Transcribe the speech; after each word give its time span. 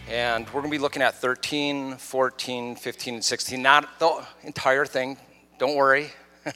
And 0.08 0.46
we're 0.50 0.60
going 0.60 0.70
to 0.70 0.72
be 0.78 0.78
looking 0.78 1.02
at 1.02 1.16
13, 1.16 1.96
14, 1.96 2.76
15, 2.76 3.14
and 3.14 3.24
16. 3.24 3.60
Not 3.60 3.98
the 3.98 4.24
entire 4.44 4.86
thing, 4.86 5.16
don't 5.58 5.74
worry. 5.74 6.12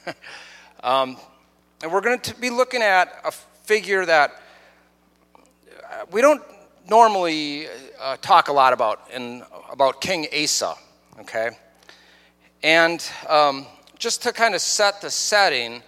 um, 0.81 1.17
and 1.83 1.91
we're 1.91 1.99
going 1.99 2.21
to 2.21 2.39
be 2.39 2.49
looking 2.49 2.81
at 2.81 3.13
a 3.25 3.33
figure 3.65 4.05
that 4.05 4.41
uh, 5.83 6.05
we 6.11 6.21
don't 6.21 6.41
normally 6.87 7.67
uh, 7.99 8.15
talk 8.17 8.47
a 8.47 8.53
lot 8.53 8.73
about, 8.73 9.09
in, 9.11 9.43
about 9.71 10.01
King 10.01 10.27
Asa, 10.31 10.75
okay? 11.21 11.49
And 12.61 13.03
um, 13.27 13.65
just 13.97 14.21
to 14.23 14.31
kind 14.31 14.53
of 14.53 14.61
set 14.61 15.01
the 15.01 15.09
setting, 15.09 15.81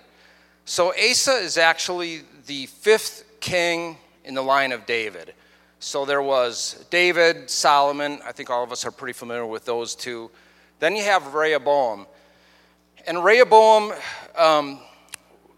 so 0.66 0.92
Asa 0.92 1.34
is 1.34 1.58
actually 1.58 2.22
the 2.48 2.66
fifth 2.66 3.26
king 3.40 3.98
in 4.26 4.34
the 4.34 4.42
line 4.42 4.72
of 4.72 4.86
David. 4.88 5.34
So 5.80 6.04
there 6.04 6.24
was 6.24 6.84
David, 6.90 7.50
Solomon, 7.50 8.20
I 8.26 8.32
think 8.32 8.50
all 8.50 8.64
of 8.64 8.72
us 8.72 8.86
are 8.86 8.92
pretty 8.92 9.14
familiar 9.14 9.46
with 9.46 9.66
those 9.66 9.94
two. 9.94 10.32
Then 10.80 10.96
you 10.96 11.04
have 11.04 11.36
Rehoboam. 11.36 12.08
And 13.06 13.24
Rehoboam 13.24 13.94
um, 14.36 14.80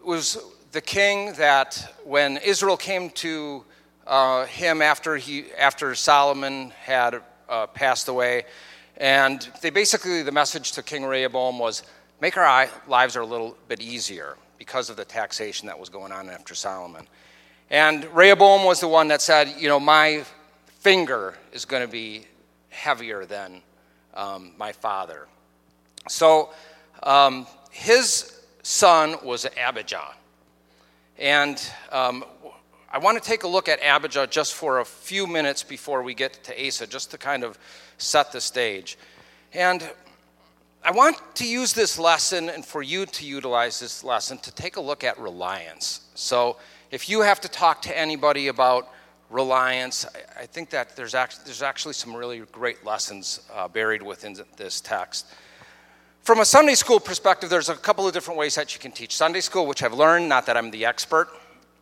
was 0.04 0.38
the 0.72 0.82
king 0.82 1.34
that 1.34 1.94
when 2.04 2.38
Israel 2.38 2.78
came 2.78 3.10
to 3.12 3.64
uh, 4.06 4.46
him 4.46 4.82
after, 4.82 5.16
he, 5.18 5.46
after 5.58 5.96
Solomon 5.96 6.72
had 6.84 7.22
uh, 7.48 7.68
passed 7.68 8.08
away, 8.08 8.46
and 8.98 9.48
they 9.62 9.70
basically, 9.70 10.22
the 10.24 10.32
message 10.32 10.74
to 10.74 10.84
King 10.84 11.06
Rehoboam 11.06 11.58
was 11.58 11.84
make 12.22 12.38
our 12.38 12.68
lives 12.88 13.16
are 13.16 13.22
a 13.22 13.26
little 13.26 13.58
bit 13.68 13.82
easier 13.82 14.38
because 14.58 14.90
of 14.90 14.98
the 14.98 15.06
taxation 15.06 15.68
that 15.68 15.80
was 15.80 15.90
going 15.90 16.12
on 16.12 16.30
after 16.30 16.54
Solomon. 16.54 17.08
And 17.70 18.06
Rehoboam 18.14 18.66
was 18.66 18.80
the 18.80 18.88
one 18.88 19.08
that 19.08 19.22
said, 19.22 19.56
you 19.58 19.70
know, 19.70 19.80
my 19.80 20.26
finger 20.68 21.36
is 21.54 21.66
going 21.66 21.82
to 21.82 21.92
be 21.92 22.26
heavier 22.70 23.26
than 23.26 23.62
um, 24.14 24.52
my 24.58 24.72
father. 24.72 25.28
So 26.08 26.50
um, 27.04 27.48
his 27.72 28.42
son 28.64 29.16
was 29.24 29.46
Abijah. 29.58 30.14
And 31.20 31.62
um, 31.92 32.24
I 32.90 32.98
want 32.98 33.22
to 33.22 33.30
take 33.30 33.44
a 33.44 33.48
look 33.48 33.68
at 33.68 33.84
Abijah 33.84 34.28
just 34.28 34.54
for 34.54 34.80
a 34.80 34.86
few 34.86 35.28
minutes 35.28 35.64
before 35.64 36.02
we 36.02 36.14
get 36.14 36.42
to 36.46 36.68
Asa, 36.68 36.88
just 36.88 37.12
to 37.12 37.18
kind 37.18 37.44
of 37.44 37.60
set 37.98 38.32
the 38.32 38.40
stage. 38.40 38.98
And 39.52 39.88
I 40.82 40.92
want 40.92 41.18
to 41.36 41.46
use 41.46 41.74
this 41.74 42.00
lesson 42.00 42.50
and 42.50 42.66
for 42.66 42.82
you 42.82 43.06
to 43.06 43.26
utilize 43.26 43.82
this 43.82 44.02
lesson 44.02 44.38
to 44.40 44.52
take 44.54 44.78
a 44.78 44.82
look 44.82 45.04
at 45.04 45.20
reliance. 45.20 46.08
So, 46.16 46.56
if 46.90 47.10
you 47.10 47.22
have 47.22 47.42
to 47.42 47.50
talk 47.50 47.82
to 47.84 47.96
anybody 47.96 48.48
about 48.48 48.90
reliance, 49.30 50.06
I, 50.40 50.46
think 50.46 50.72
that 50.72 50.96
there's 50.96 51.14
actually, 51.14 51.94
some 51.94 52.16
really 52.16 52.40
great 52.52 52.84
lessons 52.86 53.42
uh, 53.54 53.68
buried 53.68 54.02
within 54.02 54.38
this 54.56 54.82
text. 54.82 55.28
From 56.30 56.42
a 56.42 56.46
Sunday 56.46 56.76
school 56.76 57.00
perspective, 57.00 57.50
there's 57.50 57.70
a 57.70 57.76
couple 57.76 58.08
of 58.08 58.14
different 58.14 58.38
ways 58.38 58.54
that 58.54 58.76
you 58.76 58.80
can 58.80 58.92
teach 58.92 59.16
Sunday 59.16 59.42
school, 59.42 59.66
which 59.66 59.82
I've 59.82 59.96
learned, 59.96 60.30
not 60.30 60.46
that 60.46 60.58
I'm 60.58 60.70
the 60.70 60.86
expert. 60.86 61.28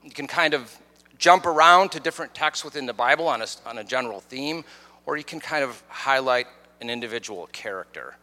You 0.05 0.11
can 0.11 0.25
kind 0.25 0.53
of 0.53 0.73
jump 1.17 1.45
around 1.45 1.91
to 1.91 1.99
different 1.99 2.33
texts 2.33 2.63
within 2.63 2.85
the 2.85 2.93
Bible 2.93 3.27
on 3.27 3.41
a, 3.41 3.47
on 3.65 3.79
a 3.79 3.83
general 3.83 4.21
theme, 4.21 4.63
or 5.05 5.17
you 5.17 5.25
can 5.25 5.41
kind 5.41 5.65
of 5.65 5.83
highlight 5.89 6.47
an 6.79 6.89
individual 6.89 7.47
character 7.47 8.15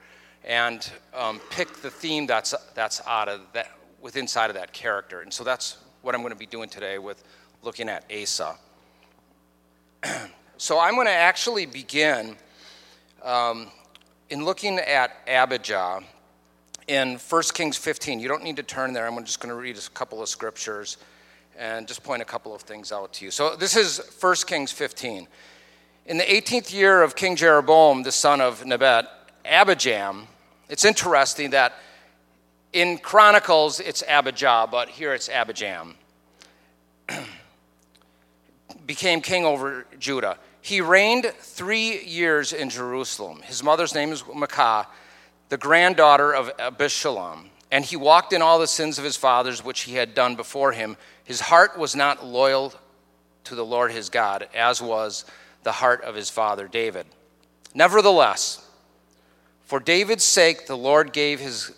and 0.46 0.90
um, 1.12 1.42
pick 1.50 1.82
the 1.82 1.90
theme 1.90 2.24
that's, 2.24 2.54
that's 2.74 3.02
out 3.06 3.28
of 3.28 3.42
that, 3.52 3.72
with 4.00 4.16
inside 4.16 4.48
of 4.48 4.56
that 4.56 4.72
character. 4.72 5.20
And 5.20 5.30
so 5.30 5.44
that's 5.44 5.76
what 6.00 6.14
I'm 6.14 6.22
going 6.22 6.32
to 6.32 6.38
be 6.38 6.46
doing 6.46 6.70
today 6.70 6.96
with 6.96 7.22
looking 7.62 7.90
at 7.90 8.10
Asa. 8.10 8.56
so 10.56 10.80
I'm 10.80 10.94
going 10.94 11.06
to 11.06 11.12
actually 11.12 11.66
begin 11.66 12.36
um, 13.22 13.66
in 14.30 14.46
looking 14.46 14.78
at 14.78 15.18
Abijah 15.28 16.00
in 16.86 17.16
1 17.16 17.42
Kings 17.54 17.76
15, 17.76 18.20
you 18.20 18.28
don't 18.28 18.42
need 18.42 18.56
to 18.56 18.62
turn 18.62 18.92
there. 18.92 19.06
I'm 19.06 19.24
just 19.24 19.40
going 19.40 19.54
to 19.54 19.60
read 19.60 19.76
a 19.76 19.90
couple 19.90 20.22
of 20.22 20.28
scriptures 20.28 20.98
and 21.56 21.86
just 21.86 22.02
point 22.02 22.20
a 22.20 22.24
couple 22.24 22.54
of 22.54 22.62
things 22.62 22.92
out 22.92 23.12
to 23.14 23.24
you. 23.24 23.30
So 23.30 23.56
this 23.56 23.76
is 23.76 24.00
1 24.20 24.34
Kings 24.46 24.72
15. 24.72 25.26
In 26.06 26.18
the 26.18 26.24
18th 26.24 26.72
year 26.72 27.02
of 27.02 27.16
King 27.16 27.36
Jeroboam, 27.36 28.02
the 28.02 28.12
son 28.12 28.40
of 28.40 28.64
Nebat, 28.66 29.06
Abijam, 29.44 30.26
it's 30.68 30.84
interesting 30.84 31.50
that 31.50 31.74
in 32.72 32.98
Chronicles 32.98 33.80
it's 33.80 34.02
Abijah, 34.06 34.68
but 34.70 34.88
here 34.88 35.14
it's 35.14 35.28
Abijam, 35.28 35.94
became 38.86 39.20
king 39.20 39.44
over 39.46 39.86
Judah. 39.98 40.38
He 40.60 40.80
reigned 40.80 41.26
three 41.38 42.02
years 42.04 42.52
in 42.52 42.68
Jerusalem. 42.68 43.42
His 43.42 43.62
mother's 43.62 43.94
name 43.94 44.12
is 44.12 44.22
Maacah 44.22 44.86
the 45.54 45.58
granddaughter 45.58 46.34
of 46.34 46.50
Abishalom, 46.56 47.44
and 47.70 47.84
he 47.84 47.94
walked 47.94 48.32
in 48.32 48.42
all 48.42 48.58
the 48.58 48.66
sins 48.66 48.98
of 48.98 49.04
his 49.04 49.16
fathers 49.16 49.64
which 49.64 49.82
he 49.82 49.94
had 49.94 50.12
done 50.12 50.34
before 50.34 50.72
him. 50.72 50.96
His 51.22 51.42
heart 51.42 51.78
was 51.78 51.94
not 51.94 52.26
loyal 52.26 52.74
to 53.44 53.54
the 53.54 53.64
Lord 53.64 53.92
his 53.92 54.10
God, 54.10 54.48
as 54.52 54.82
was 54.82 55.24
the 55.62 55.70
heart 55.70 56.02
of 56.02 56.16
his 56.16 56.28
father 56.28 56.66
David. 56.66 57.06
Nevertheless, 57.72 58.68
for 59.62 59.78
David's 59.78 60.24
sake, 60.24 60.66
the 60.66 60.76
Lord 60.76 61.12
gave 61.12 61.38
his 61.38 61.70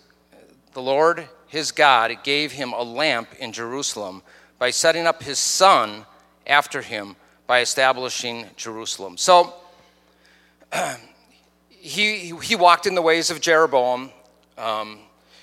the 0.73 0.81
Lord 0.81 1.29
his 1.45 1.71
God 1.71 2.23
gave 2.23 2.53
him 2.53 2.73
a 2.73 2.81
lamp 2.81 3.29
in 3.37 3.51
Jerusalem 3.51 4.23
by 4.57 4.71
setting 4.71 5.05
up 5.05 5.21
his 5.21 5.37
son 5.37 6.07
after 6.47 6.81
him 6.81 7.15
by 7.45 7.59
establishing 7.59 8.47
Jerusalem. 8.55 9.17
So 9.17 9.53
he, 11.79 12.35
he 12.43 12.55
walked 12.55 12.85
in 12.85 12.95
the 12.95 13.01
ways 13.01 13.29
of 13.29 13.39
Jeroboam. 13.39 14.11
Um, 14.57 14.99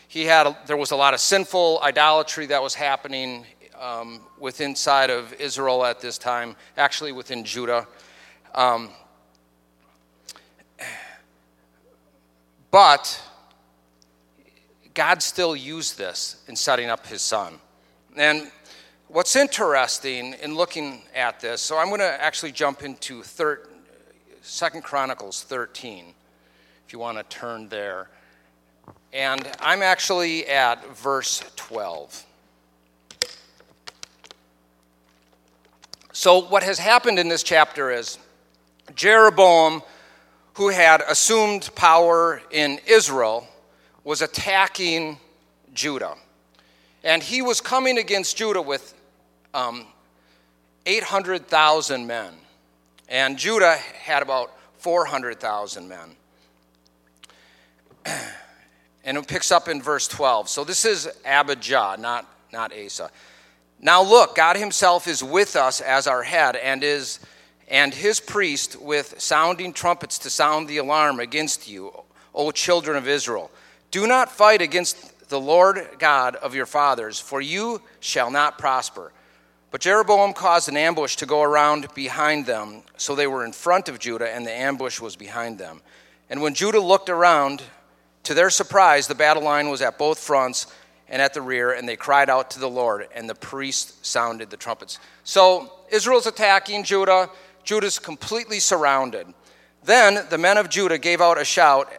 he 0.09 0.25
had 0.25 0.47
a, 0.47 0.57
there 0.67 0.77
was 0.77 0.91
a 0.91 0.97
lot 0.97 1.15
of 1.15 1.21
sinful 1.21 1.81
idolatry 1.83 2.47
that 2.47 2.63
was 2.63 2.75
happening 2.75 3.47
um, 3.81 4.21
within 4.39 4.71
inside 4.71 5.11
of 5.11 5.33
Israel 5.35 5.85
at 5.85 6.01
this 6.01 6.19
time, 6.19 6.57
actually 6.77 7.13
within 7.13 7.45
Judah. 7.45 7.87
Um, 8.55 8.91
but 12.71 13.23
God 14.95 15.23
still 15.23 15.57
used 15.57 15.99
this 15.99 16.43
in 16.49 16.57
setting 16.57 16.89
up 16.91 17.07
his 17.07 17.23
son. 17.23 17.59
And 18.17 18.51
what's 19.09 19.35
interesting 19.35 20.35
in 20.35 20.55
looking 20.55 21.03
at 21.15 21.41
this, 21.41 21.61
so 21.61 21.79
I'm 21.79 21.89
going 21.89 22.01
to 22.01 22.23
actually 22.23 22.53
jump 22.53 22.83
into 22.83 23.23
thir- 23.23 23.69
Second 24.43 24.83
Chronicles 24.83 25.43
13 25.43 26.15
if 26.87 26.93
you 26.93 26.99
want 26.99 27.19
to 27.19 27.25
turn 27.25 27.69
there. 27.69 28.09
And 29.13 29.49
I'm 29.61 29.83
actually 29.83 30.47
at 30.47 30.97
verse 30.97 31.43
12. 31.57 32.25
So, 36.13 36.41
what 36.41 36.63
has 36.63 36.79
happened 36.79 37.19
in 37.19 37.29
this 37.29 37.43
chapter 37.43 37.91
is 37.91 38.19
Jeroboam, 38.95 39.83
who 40.55 40.69
had 40.69 41.03
assumed 41.09 41.71
power 41.75 42.41
in 42.51 42.79
Israel, 42.87 43.49
was 44.05 44.23
attacking 44.23 45.19
Judah. 45.73 46.15
And 47.03 47.23
he 47.23 47.43
was 47.43 47.61
coming 47.61 47.99
against 47.99 48.37
Judah 48.37 48.63
with 48.63 48.95
um, 49.53 49.87
800,000 50.87 52.07
men. 52.07 52.33
And 53.09 53.39
Judah 53.39 53.77
had 53.77 54.23
about 54.23 54.51
400,000 54.79 55.89
men. 55.89 56.17
And 59.05 59.19
it 59.19 59.27
picks 59.27 59.51
up 59.51 59.69
in 59.69 59.83
verse 59.83 60.09
12. 60.09 60.49
So 60.49 60.65
this 60.65 60.85
is 60.85 61.09
Abijah, 61.25 61.97
not, 61.99 62.27
not 62.53 62.73
Asa. 62.73 63.11
Now 63.81 64.03
look, 64.03 64.35
God 64.35 64.57
himself 64.57 65.07
is 65.07 65.23
with 65.23 65.57
us 65.57 65.81
as 65.81 66.07
our 66.07 66.23
head 66.23 66.57
and 66.57 66.83
is 66.83 67.21
and 67.69 67.95
his 67.95 68.21
priest 68.21 68.81
with 68.81 69.21
sounding 69.21 69.73
trumpets 69.73 70.19
to 70.19 70.31
sound 70.31 70.69
the 70.69 70.79
alarm 70.79 71.19
against 71.19 71.69
you, 71.69 71.93
O 72.35 72.51
children 72.51 72.97
of 72.97 73.09
Israel. 73.09 73.51
Do 73.91 74.07
not 74.07 74.31
fight 74.31 74.61
against 74.61 75.29
the 75.29 75.41
Lord 75.41 75.89
God 75.99 76.37
of 76.37 76.55
your 76.55 76.67
fathers, 76.67 77.19
for 77.19 77.41
you 77.41 77.81
shall 78.01 78.31
not 78.31 78.59
prosper. 78.59 79.13
But 79.71 79.81
Jeroboam 79.81 80.35
caused 80.35 80.69
an 80.69 80.77
ambush 80.77 81.17
to 81.17 81.27
go 81.27 81.43
around 81.43 81.89
behind 81.95 82.47
them, 82.47 82.83
so 82.97 83.15
they 83.15 83.27
were 83.27 83.45
in 83.45 83.53
front 83.53 83.89
of 83.89 83.99
Judah, 83.99 84.31
and 84.31 84.47
the 84.47 84.53
ambush 84.53 85.01
was 85.01 85.17
behind 85.17 85.59
them. 85.59 85.81
And 86.31 86.43
when 86.43 86.55
Judah 86.55 86.81
looked 86.81 87.09
around, 87.11 87.63
to 88.25 88.35
their 88.35 88.51
surprise, 88.51 89.07
the 89.07 89.15
battle 89.15 89.43
line 89.43 89.71
was 89.71 89.83
at 89.83 89.99
both 89.99 90.19
fronts, 90.19 90.67
and 91.09 91.21
at 91.21 91.35
the 91.35 91.43
rear, 91.43 91.73
and 91.73 91.89
they 91.89 91.97
cried 91.97 92.31
out 92.31 92.51
to 92.53 92.59
the 92.59 92.69
Lord, 92.69 93.07
and 93.15 93.29
the 93.29 93.35
priest 93.35 94.05
sounded 94.05 94.51
the 94.51 94.57
trumpets. 94.57 94.99
So 95.23 95.73
Israel's 95.91 96.27
attacking 96.27 96.85
Judah. 96.85 97.31
Judah's 97.63 97.99
completely 97.99 98.59
surrounded. 98.59 99.27
Then 99.85 100.27
the 100.31 100.39
men 100.39 100.57
of 100.57 100.71
Judah 100.71 100.99
gave 100.99 101.21
out 101.21 101.41
a 101.41 101.45
shout, 101.45 101.93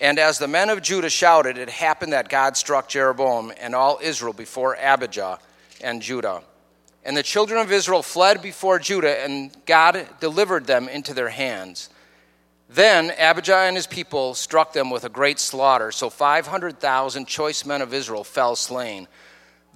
and 0.00 0.18
as 0.18 0.38
the 0.38 0.48
men 0.48 0.70
of 0.70 0.82
Judah 0.82 1.10
shouted, 1.10 1.58
it 1.58 1.68
happened 1.68 2.12
that 2.12 2.28
God 2.28 2.56
struck 2.56 2.88
Jeroboam 2.88 3.52
and 3.60 3.74
all 3.74 3.98
Israel 4.02 4.32
before 4.32 4.76
Abijah 4.76 5.38
and 5.82 6.00
Judah. 6.00 6.42
And 7.04 7.16
the 7.16 7.22
children 7.22 7.60
of 7.60 7.70
Israel 7.70 8.02
fled 8.02 8.40
before 8.40 8.78
Judah, 8.78 9.22
and 9.22 9.54
God 9.66 10.08
delivered 10.20 10.66
them 10.66 10.88
into 10.88 11.12
their 11.12 11.28
hands. 11.28 11.90
Then 12.74 13.12
Abijah 13.12 13.56
and 13.56 13.76
his 13.76 13.86
people 13.86 14.34
struck 14.34 14.72
them 14.72 14.90
with 14.90 15.04
a 15.04 15.08
great 15.08 15.38
slaughter, 15.38 15.92
so 15.92 16.10
500,000 16.10 17.24
choice 17.28 17.64
men 17.64 17.80
of 17.80 17.94
Israel 17.94 18.24
fell 18.24 18.56
slain. 18.56 19.06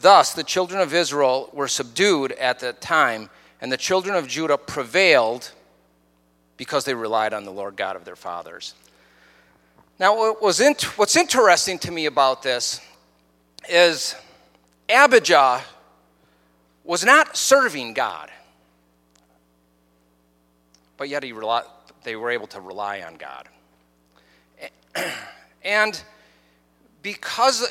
Thus 0.00 0.33
the 0.33 0.43
children 0.43 0.81
of 0.81 0.93
Israel 0.93 1.49
were 1.53 1.69
subdued 1.69 2.33
at 2.33 2.59
that 2.59 2.81
time, 2.81 3.31
and 3.61 3.71
the 3.71 3.77
children 3.77 4.17
of 4.17 4.27
Judah 4.27 4.59
prevailed 4.59 5.53
because 6.56 6.85
they 6.85 6.95
relied 6.95 7.33
on 7.33 7.45
the 7.45 7.53
Lord 7.53 7.77
God 7.77 7.95
of 7.95 8.05
their 8.05 8.17
fathers. 8.17 8.75
Now, 10.00 10.35
what's 10.35 11.17
interesting 11.17 11.79
to 11.79 11.93
me 11.93 12.06
about 12.06 12.43
this 12.43 12.81
is 13.69 14.17
Abijah 14.89 15.62
was 16.83 17.05
not 17.05 17.37
serving 17.37 17.95
God, 17.95 18.29
but 20.97 21.09
yet 21.09 21.23
he 21.23 21.31
relied 21.31 21.62
they 22.03 22.17
were 22.17 22.31
able 22.31 22.47
to 22.49 22.61
rely 22.61 23.03
on 23.03 23.17
God. 23.17 23.49
And 25.65 26.00
because 27.03 27.67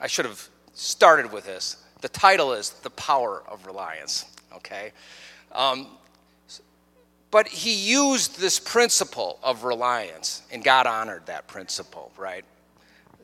I 0.00 0.06
should 0.06 0.24
have 0.24 0.48
started 0.74 1.32
with 1.32 1.44
this, 1.44 1.76
the 2.00 2.08
title 2.08 2.52
is 2.52 2.70
The 2.70 2.90
Power 2.90 3.42
of 3.48 3.66
Reliance, 3.66 4.24
okay? 4.54 4.92
Um, 5.52 5.88
but 7.30 7.48
he 7.48 7.74
used 7.74 8.38
this 8.40 8.58
principle 8.58 9.38
of 9.42 9.64
reliance, 9.64 10.42
and 10.50 10.64
God 10.64 10.86
honored 10.86 11.26
that 11.26 11.46
principle, 11.48 12.12
right? 12.16 12.44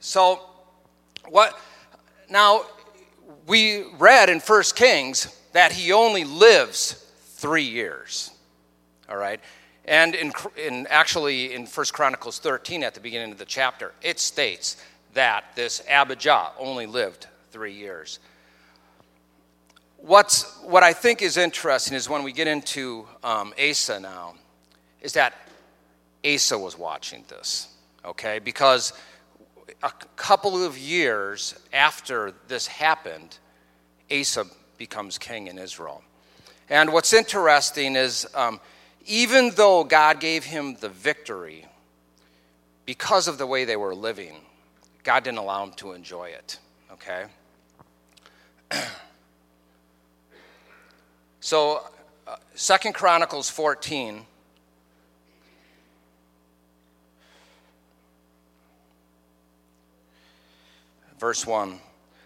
So, 0.01 0.41
what 1.29 1.59
now 2.29 2.67
we 3.47 3.85
read 3.99 4.29
in 4.29 4.41
First 4.41 4.77
Kings 4.77 5.41
that 5.53 5.73
he 5.73 5.93
only 5.93 6.25
lives 6.25 7.11
three 7.37 7.63
years. 7.63 8.34
All 9.09 9.17
right? 9.17 9.41
And 9.85 10.15
in, 10.15 10.33
in 10.57 10.87
actually 10.89 11.53
in 11.53 11.67
1 11.67 11.87
Chronicles 11.93 12.39
13 12.39 12.83
at 12.83 12.95
the 12.95 13.01
beginning 13.01 13.33
of 13.33 13.39
the 13.39 13.45
chapter, 13.45 13.93
it 14.03 14.19
states 14.19 14.77
that 15.13 15.45
this 15.55 15.83
Abijah 15.91 16.53
only 16.59 16.87
lived 16.87 17.27
three 17.51 17.75
years. 17.75 18.19
What's, 19.99 20.59
what 20.63 20.83
I 20.83 20.93
think 20.93 21.23
is 21.23 21.37
interesting 21.37 21.97
is 21.97 22.09
when 22.09 22.23
we 22.25 22.33
get 22.33 22.47
into 22.47 23.07
um, 23.23 23.55
Asa 23.59 24.01
now, 24.01 24.35
is 25.01 25.13
that 25.15 25.35
Asa 26.25 26.59
was 26.59 26.79
watching 26.79 27.25
this, 27.29 27.69
okay? 28.05 28.39
Because 28.39 28.93
a 29.83 29.93
couple 30.17 30.65
of 30.65 30.79
years 30.79 31.55
after 31.73 32.33
this 32.49 32.67
happened, 32.67 33.39
Asa 34.11 34.47
becomes 34.79 35.19
king 35.19 35.47
in 35.47 35.59
Israel. 35.59 36.03
And 36.69 36.93
what's 36.93 37.13
interesting 37.13 37.97
is 37.97 38.27
um, 38.35 38.61
even 39.07 39.51
though 39.51 39.85
God 39.85 40.21
gave 40.21 40.45
him 40.45 40.77
the 40.81 40.89
victory, 40.89 41.67
because 42.87 43.29
of 43.29 43.39
the 43.39 43.47
way 43.47 43.65
they 43.65 43.77
were 43.77 43.95
living, 43.95 44.35
God 45.03 45.25
didn't 45.25 45.39
allow 45.39 45.65
him 45.65 45.73
to 45.73 45.93
enjoy 45.93 46.31
it. 46.31 46.59
Okay? 46.93 47.25
so, 51.41 51.83
uh, 52.27 52.37
Second 52.55 52.95
Chronicles 52.95 53.51
14. 53.51 54.25
Verse 61.19 61.47
1. 61.47 61.79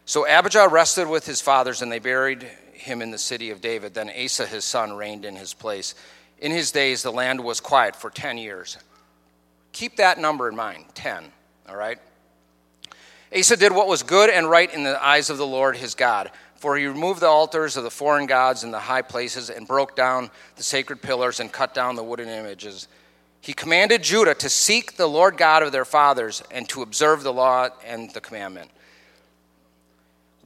So 0.07 0.27
Abijah 0.27 0.69
rested 0.69 1.07
with 1.09 1.27
his 1.27 1.41
fathers, 1.41 1.83
and 1.83 1.93
they 1.93 1.99
buried 1.99 2.49
him 2.73 3.03
in 3.03 3.11
the 3.11 3.19
city 3.19 3.51
of 3.51 3.61
David. 3.61 3.95
Then 3.95 4.11
Asa, 4.11 4.47
his 4.47 4.65
son, 4.65 4.95
reigned 4.95 5.25
in 5.25 5.37
his 5.37 5.53
place. 5.53 5.95
In 6.41 6.53
his 6.53 6.71
days, 6.71 7.03
the 7.03 7.11
land 7.11 7.43
was 7.43 7.61
quiet 7.61 7.97
for 7.97 8.11
10 8.11 8.39
years. 8.39 8.79
Keep 9.73 9.97
that 9.97 10.19
number 10.19 10.49
in 10.49 10.57
mind 10.57 10.85
10, 10.95 11.25
all 11.69 11.77
right? 11.77 11.99
Asa 13.37 13.57
did 13.57 13.73
what 13.73 13.89
was 13.89 14.03
good 14.03 14.31
and 14.31 14.49
right 14.49 14.73
in 14.73 14.85
the 14.85 15.05
eyes 15.05 15.31
of 15.31 15.39
the 15.39 15.47
Lord 15.47 15.77
his 15.77 15.95
God, 15.95 16.31
for 16.57 16.77
he 16.77 16.87
removed 16.87 17.21
the 17.21 17.27
altars 17.27 17.77
of 17.77 17.85
the 17.85 17.91
foreign 17.91 18.27
gods 18.27 18.65
in 18.65 18.71
the 18.71 18.79
high 18.79 19.03
places 19.03 19.51
and 19.51 19.67
broke 19.67 19.95
down 19.95 20.31
the 20.57 20.63
sacred 20.63 21.03
pillars 21.03 21.41
and 21.41 21.53
cut 21.53 21.75
down 21.75 21.97
the 21.97 22.03
wooden 22.03 22.29
images. 22.29 22.89
He 23.41 23.53
commanded 23.53 24.03
Judah 24.03 24.35
to 24.35 24.49
seek 24.49 24.97
the 24.97 25.07
Lord 25.07 25.37
God 25.37 25.63
of 25.63 25.73
their 25.73 25.85
fathers 25.85 26.43
and 26.51 26.69
to 26.71 26.83
observe 26.83 27.23
the 27.23 27.33
law 27.33 27.69
and 27.85 28.11
the 28.13 28.21
commandment. 28.21 28.71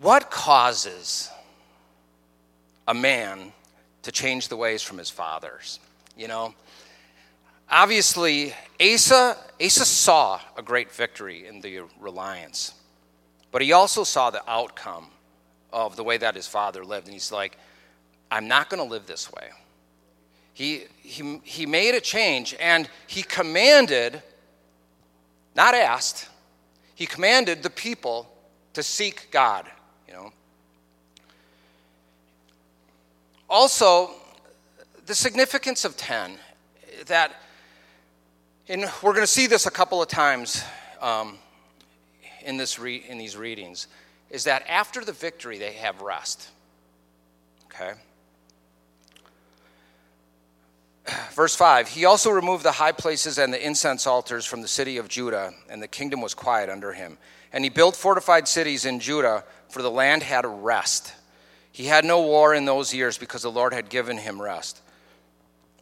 What 0.01 0.31
causes 0.31 1.31
a 2.89 2.95
man 2.95 3.53
to 4.03 4.13
change 4.13 4.49
the 4.49 4.57
ways 4.57 4.83
from 4.83 4.99
his 4.99 5.11
fathers. 5.11 5.81
You 6.17 6.29
know, 6.29 6.55
obviously, 7.71 8.55
Asa, 8.81 9.37
Asa 9.61 9.85
saw 9.85 10.41
a 10.57 10.63
great 10.63 10.93
victory 10.93 11.47
in 11.47 11.61
the 11.61 11.83
reliance, 12.01 12.75
but 13.51 13.63
he 13.63 13.73
also 13.73 14.05
saw 14.05 14.31
the 14.31 14.43
outcome 14.51 15.07
of 15.73 15.97
the 15.97 16.05
way 16.05 16.19
that 16.19 16.35
his 16.35 16.47
father 16.47 16.85
lived. 16.85 17.07
And 17.07 17.15
he's 17.15 17.33
like, 17.33 17.57
I'm 18.31 18.49
not 18.49 18.69
going 18.69 18.83
to 18.83 18.89
live 18.89 19.07
this 19.07 19.33
way. 19.33 19.49
He, 20.55 20.85
he, 21.03 21.41
he 21.45 21.65
made 21.65 21.95
a 21.95 22.01
change 22.01 22.55
and 22.61 22.89
he 23.07 23.23
commanded, 23.23 24.23
not 25.55 25.75
asked, 25.75 26.29
he 26.95 27.07
commanded 27.07 27.63
the 27.63 27.71
people 27.71 28.31
to 28.75 28.83
seek 28.83 29.29
God, 29.31 29.71
you 30.07 30.15
know. 30.15 30.33
Also, 33.53 34.11
the 35.05 35.15
significance 35.15 35.85
of 35.85 35.95
10, 35.99 36.39
that, 37.05 37.43
and 38.67 38.91
we're 39.03 39.13
going 39.13 39.23
to 39.23 39.27
see 39.27 39.47
this 39.47 39.67
a 39.67 39.71
couple 39.71 40.01
of 40.01 40.09
times 40.09 40.65
um, 41.03 41.37
in, 42.47 42.57
this 42.57 42.79
re, 42.79 43.05
in 43.07 43.19
these 43.19 43.37
readings, 43.37 43.89
is 44.31 44.45
that 44.45 44.65
after 44.71 45.05
the 45.05 45.13
victory, 45.13 45.59
they 45.59 45.75
have 45.75 46.01
rest. 46.01 46.49
Okay? 47.67 47.93
Verse 51.33 51.55
5 51.55 51.89
He 51.89 52.07
also 52.07 52.31
removed 52.31 52.65
the 52.65 52.73
high 52.73 52.93
places 52.93 53.37
and 53.37 53.53
the 53.53 53.63
incense 53.63 54.07
altars 54.07 54.47
from 54.47 54.63
the 54.63 54.69
city 54.69 54.97
of 54.97 55.09
Judah, 55.09 55.53
and 55.69 55.83
the 55.83 55.89
kingdom 55.89 56.23
was 56.23 56.33
quiet 56.33 56.71
under 56.71 56.95
him. 56.95 57.19
And 57.53 57.65
he 57.65 57.69
built 57.69 57.97
fortified 57.97 58.49
cities 58.49 58.87
in 58.87 58.99
Judah, 58.99 59.45
for 59.69 59.83
the 59.83 59.91
land 59.91 60.23
had 60.23 60.47
rest. 60.47 61.13
He 61.73 61.87
had 61.87 62.05
no 62.05 62.21
war 62.21 62.55
in 62.55 62.67
those 62.67 62.93
years 62.93 63.17
because 63.17 63.43
the 63.43 63.51
Lord 63.51 63.73
had 63.73 63.89
given 63.89 64.19
him 64.19 64.41
rest. 64.41 64.83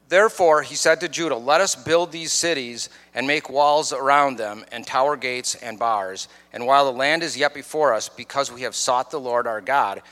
Therefore, 0.08 0.62
he 0.62 0.74
said 0.74 1.00
to 1.00 1.08
Judah, 1.08 1.36
Let 1.36 1.60
us 1.60 1.74
build 1.76 2.10
these 2.10 2.32
cities 2.32 2.88
and 3.14 3.26
make 3.26 3.50
walls 3.50 3.92
around 3.92 4.38
them, 4.38 4.64
and 4.72 4.86
tower 4.86 5.16
gates 5.16 5.54
and 5.56 5.78
bars. 5.78 6.28
And 6.52 6.66
while 6.66 6.84
the 6.84 6.96
land 6.96 7.22
is 7.22 7.36
yet 7.36 7.54
before 7.54 7.92
us, 7.94 8.08
because 8.08 8.50
we 8.50 8.62
have 8.62 8.74
sought 8.74 9.10
the 9.10 9.20
Lord 9.20 9.46
our 9.46 9.60
God, 9.60 10.02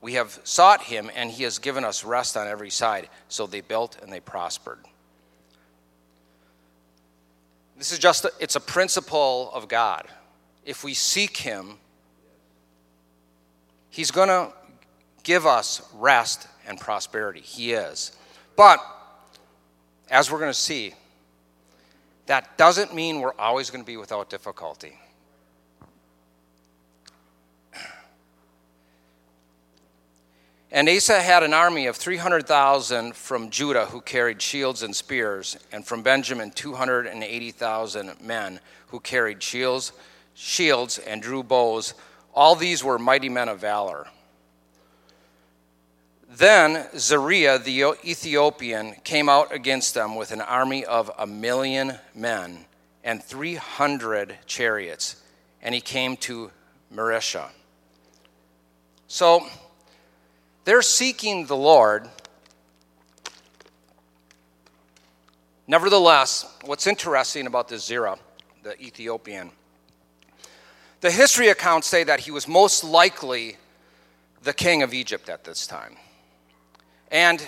we 0.00 0.14
have 0.14 0.38
sought 0.44 0.82
him, 0.82 1.10
and 1.14 1.30
he 1.30 1.42
has 1.44 1.58
given 1.58 1.84
us 1.84 2.04
rest 2.04 2.36
on 2.36 2.46
every 2.46 2.70
side. 2.70 3.08
So 3.28 3.46
they 3.46 3.60
built 3.60 3.98
and 4.02 4.12
they 4.12 4.20
prospered. 4.20 4.78
This 7.76 7.92
is 7.92 7.98
just, 7.98 8.24
a, 8.24 8.32
it's 8.40 8.56
a 8.56 8.60
principle 8.60 9.50
of 9.52 9.68
God. 9.68 10.06
If 10.64 10.84
we 10.84 10.94
seek 10.94 11.36
him, 11.36 11.76
he's 13.90 14.10
going 14.10 14.28
to 14.28 14.52
give 15.24 15.46
us 15.46 15.82
rest 15.94 16.46
and 16.66 16.78
prosperity. 16.78 17.40
He 17.40 17.72
is. 17.72 18.12
But, 18.56 18.78
as 20.08 20.30
we're 20.30 20.38
going 20.38 20.52
to 20.52 20.58
see, 20.58 20.94
that 22.26 22.56
doesn't 22.56 22.94
mean 22.94 23.20
we're 23.20 23.34
always 23.38 23.70
going 23.70 23.82
to 23.82 23.86
be 23.86 23.96
without 23.96 24.30
difficulty. 24.30 24.98
And 30.70 30.88
Asa 30.88 31.22
had 31.22 31.44
an 31.44 31.54
army 31.54 31.86
of 31.86 31.94
300,000 31.94 33.14
from 33.14 33.50
Judah 33.50 33.86
who 33.86 34.00
carried 34.00 34.42
shields 34.42 34.82
and 34.82 34.94
spears, 34.94 35.56
and 35.70 35.86
from 35.86 36.02
Benjamin 36.02 36.50
280,000 36.50 38.20
men 38.20 38.58
who 38.88 38.98
carried 38.98 39.40
shields, 39.40 39.92
shields 40.34 40.98
and 40.98 41.22
drew 41.22 41.44
bows. 41.44 41.94
All 42.34 42.56
these 42.56 42.82
were 42.82 42.98
mighty 42.98 43.28
men 43.28 43.48
of 43.48 43.60
valor. 43.60 44.08
Then 46.36 46.88
Zeruiah 46.98 47.60
the 47.60 47.94
Ethiopian 48.04 48.94
came 49.04 49.28
out 49.28 49.54
against 49.54 49.94
them 49.94 50.16
with 50.16 50.32
an 50.32 50.40
army 50.40 50.84
of 50.84 51.08
a 51.16 51.28
million 51.28 51.94
men 52.12 52.64
and 53.04 53.22
300 53.22 54.38
chariots, 54.44 55.22
and 55.62 55.76
he 55.76 55.80
came 55.80 56.16
to 56.16 56.50
Mareshah. 56.92 57.50
So 59.06 59.46
they're 60.64 60.82
seeking 60.82 61.46
the 61.46 61.56
Lord. 61.56 62.08
Nevertheless, 65.68 66.52
what's 66.64 66.88
interesting 66.88 67.46
about 67.46 67.68
this 67.68 67.84
Zerah, 67.84 68.18
the 68.64 68.80
Ethiopian, 68.82 69.52
the 71.00 71.12
history 71.12 71.48
accounts 71.48 71.86
say 71.86 72.02
that 72.02 72.18
he 72.20 72.32
was 72.32 72.48
most 72.48 72.82
likely 72.82 73.56
the 74.42 74.52
king 74.52 74.82
of 74.82 74.92
Egypt 74.92 75.28
at 75.28 75.44
this 75.44 75.68
time. 75.68 75.96
And 77.14 77.46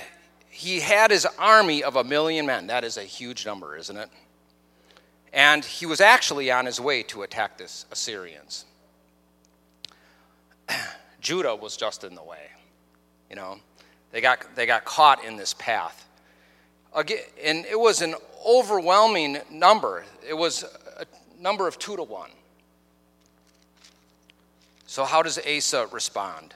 he 0.48 0.78
had 0.78 1.10
his 1.10 1.26
army 1.40 1.82
of 1.82 1.96
a 1.96 2.04
million 2.04 2.46
men. 2.46 2.68
That 2.68 2.84
is 2.84 2.96
a 2.96 3.02
huge 3.02 3.44
number, 3.44 3.76
isn't 3.76 3.96
it? 3.96 4.08
And 5.32 5.64
he 5.64 5.86
was 5.86 6.00
actually 6.00 6.52
on 6.52 6.66
his 6.66 6.80
way 6.80 7.02
to 7.02 7.22
attack 7.22 7.58
the 7.58 7.64
Assyrians. 7.90 8.64
Judah 11.20 11.56
was 11.56 11.76
just 11.76 12.04
in 12.04 12.14
the 12.14 12.22
way. 12.22 12.46
You 13.28 13.34
know, 13.34 13.58
they 14.12 14.20
got, 14.20 14.46
they 14.54 14.66
got 14.66 14.84
caught 14.84 15.24
in 15.24 15.36
this 15.36 15.52
path. 15.54 16.06
Again, 16.94 17.18
and 17.42 17.66
it 17.66 17.78
was 17.78 18.02
an 18.02 18.14
overwhelming 18.46 19.38
number. 19.50 20.04
It 20.26 20.34
was 20.34 20.64
a 20.96 21.06
number 21.42 21.66
of 21.66 21.76
two 21.80 21.96
to 21.96 22.04
one. 22.04 22.30
So, 24.86 25.04
how 25.04 25.22
does 25.22 25.40
Asa 25.40 25.88
respond? 25.90 26.54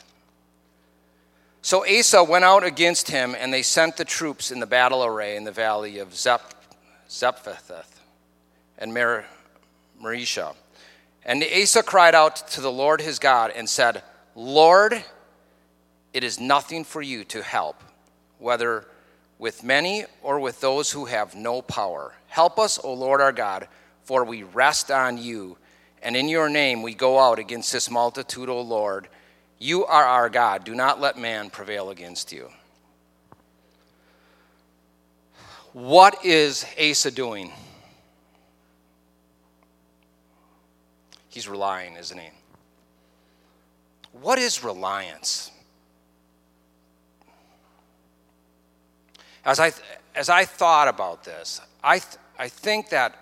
So 1.62 1.84
Asa 1.86 2.24
went 2.24 2.44
out 2.44 2.64
against 2.64 3.10
him, 3.10 3.36
and 3.38 3.52
they 3.52 3.62
sent 3.62 3.96
the 3.96 4.04
troops 4.04 4.50
in 4.50 4.60
the 4.60 4.66
battle 4.66 5.04
array 5.04 5.36
in 5.36 5.44
the 5.44 5.52
valley 5.52 5.98
of 5.98 6.14
Zep, 6.14 6.54
Zephathah 7.08 7.84
and 8.78 8.94
Mer- 8.94 9.26
Mareshah. 10.02 10.54
And 11.22 11.44
Asa 11.44 11.82
cried 11.82 12.14
out 12.14 12.48
to 12.48 12.62
the 12.62 12.72
Lord 12.72 13.02
his 13.02 13.18
God 13.18 13.52
and 13.54 13.68
said, 13.68 14.02
Lord, 14.34 15.04
it 16.14 16.24
is 16.24 16.40
nothing 16.40 16.82
for 16.82 17.02
you 17.02 17.24
to 17.24 17.42
help, 17.42 17.82
whether 18.38 18.86
with 19.38 19.62
many 19.62 20.06
or 20.22 20.40
with 20.40 20.60
those 20.60 20.90
who 20.92 21.04
have 21.04 21.34
no 21.34 21.60
power. 21.60 22.14
Help 22.28 22.58
us, 22.58 22.80
O 22.82 22.94
Lord 22.94 23.20
our 23.20 23.32
God, 23.32 23.68
for 24.04 24.24
we 24.24 24.44
rest 24.44 24.90
on 24.90 25.18
you, 25.18 25.58
and 26.02 26.16
in 26.16 26.28
your 26.28 26.48
name 26.48 26.82
we 26.82 26.94
go 26.94 27.18
out 27.18 27.38
against 27.38 27.70
this 27.70 27.90
multitude, 27.90 28.48
O 28.48 28.62
Lord 28.62 29.08
you 29.60 29.84
are 29.84 30.04
our 30.04 30.30
God. 30.30 30.64
Do 30.64 30.74
not 30.74 31.00
let 31.00 31.18
man 31.18 31.50
prevail 31.50 31.90
against 31.90 32.32
you. 32.32 32.48
What 35.74 36.24
is 36.24 36.64
Asa 36.80 37.10
doing? 37.10 37.52
He's 41.28 41.46
relying, 41.46 41.94
isn't 41.94 42.18
he? 42.18 42.30
What 44.12 44.38
is 44.38 44.64
reliance? 44.64 45.52
As 49.44 49.60
I, 49.60 49.72
as 50.16 50.28
I 50.28 50.44
thought 50.44 50.88
about 50.88 51.22
this, 51.22 51.60
I, 51.84 51.98
th- 51.98 52.16
I 52.38 52.48
think 52.48 52.88
that 52.88 53.14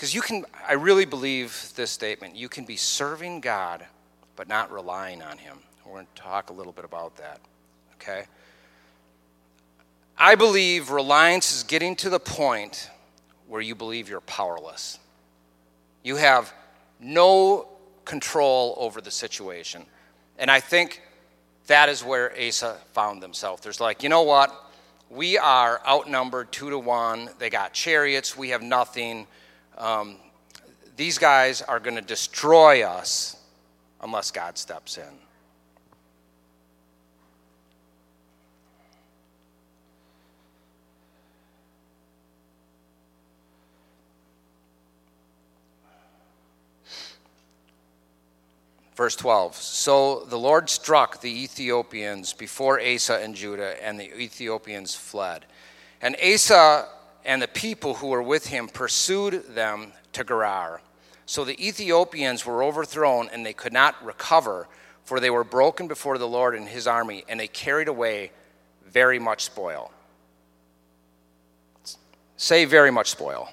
because 0.00 0.14
you 0.14 0.22
can, 0.22 0.46
I 0.66 0.72
really 0.72 1.04
believe 1.04 1.74
this 1.76 1.90
statement. 1.90 2.34
You 2.34 2.48
can 2.48 2.64
be 2.64 2.76
serving 2.76 3.42
God, 3.42 3.84
but 4.34 4.48
not 4.48 4.72
relying 4.72 5.20
on 5.20 5.36
Him. 5.36 5.58
We're 5.84 5.92
going 5.92 6.06
to 6.14 6.22
talk 6.22 6.48
a 6.48 6.54
little 6.54 6.72
bit 6.72 6.86
about 6.86 7.18
that, 7.18 7.38
okay? 7.96 8.24
I 10.16 10.36
believe 10.36 10.88
reliance 10.88 11.54
is 11.54 11.64
getting 11.64 11.96
to 11.96 12.08
the 12.08 12.18
point 12.18 12.88
where 13.46 13.60
you 13.60 13.74
believe 13.74 14.08
you're 14.08 14.22
powerless. 14.22 14.98
You 16.02 16.16
have 16.16 16.50
no 16.98 17.68
control 18.06 18.76
over 18.78 19.02
the 19.02 19.10
situation. 19.10 19.84
And 20.38 20.50
I 20.50 20.60
think 20.60 21.02
that 21.66 21.90
is 21.90 22.02
where 22.02 22.32
Asa 22.40 22.78
found 22.94 23.20
himself. 23.20 23.60
There's 23.60 23.82
like, 23.82 24.02
you 24.02 24.08
know 24.08 24.22
what? 24.22 24.50
We 25.10 25.36
are 25.36 25.82
outnumbered 25.86 26.52
two 26.52 26.70
to 26.70 26.78
one. 26.78 27.28
They 27.38 27.50
got 27.50 27.74
chariots. 27.74 28.34
We 28.34 28.48
have 28.48 28.62
nothing 28.62 29.26
um, 29.80 30.16
these 30.96 31.16
guys 31.16 31.62
are 31.62 31.80
going 31.80 31.96
to 31.96 32.02
destroy 32.02 32.82
us 32.82 33.36
unless 34.02 34.30
God 34.30 34.58
steps 34.58 34.98
in. 34.98 35.04
Verse 48.94 49.16
12 49.16 49.56
So 49.56 50.26
the 50.26 50.38
Lord 50.38 50.68
struck 50.68 51.22
the 51.22 51.42
Ethiopians 51.42 52.34
before 52.34 52.78
Asa 52.78 53.18
and 53.22 53.34
Judah, 53.34 53.82
and 53.82 53.98
the 53.98 54.14
Ethiopians 54.20 54.94
fled. 54.94 55.46
And 56.02 56.16
Asa 56.22 56.86
and 57.24 57.40
the 57.40 57.48
people 57.48 57.94
who 57.94 58.08
were 58.08 58.22
with 58.22 58.46
him 58.46 58.68
pursued 58.68 59.54
them 59.54 59.92
to 60.12 60.24
Gerar. 60.24 60.80
So 61.26 61.44
the 61.44 61.64
Ethiopians 61.64 62.44
were 62.44 62.64
overthrown, 62.64 63.28
and 63.32 63.46
they 63.46 63.52
could 63.52 63.72
not 63.72 64.02
recover, 64.04 64.68
for 65.04 65.20
they 65.20 65.30
were 65.30 65.44
broken 65.44 65.86
before 65.86 66.18
the 66.18 66.28
Lord 66.28 66.54
and 66.54 66.68
his 66.68 66.86
army, 66.86 67.24
and 67.28 67.38
they 67.38 67.46
carried 67.48 67.88
away 67.88 68.32
very 68.86 69.18
much 69.18 69.44
spoil. 69.44 69.92
Say, 72.36 72.64
very 72.64 72.90
much 72.90 73.10
spoil. 73.10 73.50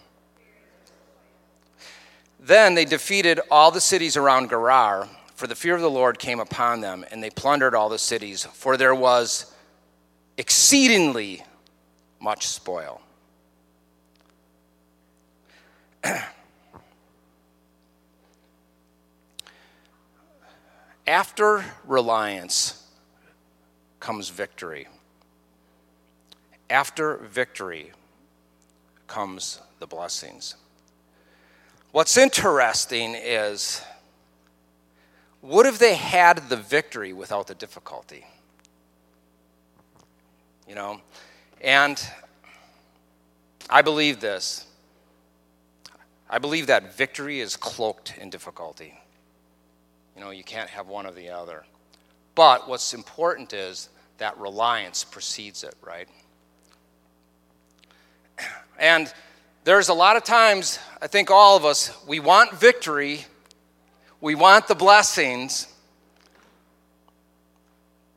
Then 2.40 2.76
they 2.76 2.86
defeated 2.86 3.42
all 3.52 3.72
the 3.72 3.82
cities 3.82 4.16
around 4.16 4.50
Gerar, 4.50 5.08
for 5.36 5.46
the 5.46 5.56
fear 5.56 5.76
of 5.76 5.82
the 5.82 5.90
Lord 5.90 6.18
came 6.18 6.40
upon 6.40 6.82
them, 6.82 7.06
and 7.12 7.22
they 7.22 7.30
plundered 7.30 7.76
all 7.76 7.90
the 7.90 8.00
cities, 8.00 8.46
for 8.54 8.78
there 8.78 8.96
was 8.96 9.54
exceedingly 10.38 11.44
much 12.20 12.48
spoil. 12.48 13.02
After 21.08 21.66
reliance 21.86 22.84
comes 24.00 24.30
victory. 24.30 24.88
After 26.70 27.18
victory 27.18 27.92
comes 29.08 29.60
the 29.80 29.88
blessings. 29.88 30.56
What's 31.92 32.18
interesting 32.18 33.16
is 33.16 33.82
what 35.42 35.66
if 35.66 35.80
they 35.80 35.96
had 35.96 36.50
the 36.50 36.58
victory 36.58 37.14
without 37.14 37.48
the 37.48 37.56
difficulty? 37.56 38.26
You 40.68 40.76
know? 40.76 41.02
And 41.62 42.00
I 43.70 43.82
believe 43.82 44.20
this 44.20 44.67
I 46.30 46.40
believe 46.40 46.68
that 46.68 46.96
victory 46.96 47.40
is 47.40 47.56
cloaked 47.56 48.14
in 48.18 48.30
difficulty. 48.30 49.00
You 50.16 50.22
know, 50.22 50.32
you 50.32 50.44
can't 50.44 50.70
have 50.70 50.88
one 50.88 51.06
or 51.06 51.12
the 51.12 51.30
other. 51.30 51.64
But 52.36 52.68
what's 52.68 52.94
important 52.94 53.54
is 53.54 53.90
that 54.18 54.38
reliance 54.38 55.04
precedes 55.04 55.64
it, 55.64 55.76
right? 55.82 56.08
And 58.80 59.12
there's 59.64 59.90
a 59.90 59.94
lot 59.94 60.18
of 60.18 60.24
times, 60.24 60.78
I 61.02 61.08
think 61.08 61.32
all 61.32 61.58
of 61.58 61.66
us, 61.66 61.92
we 62.06 62.20
want 62.20 62.54
victory, 62.54 63.26
we 64.22 64.36
want 64.36 64.68
the 64.68 64.76
blessings, 64.76 65.68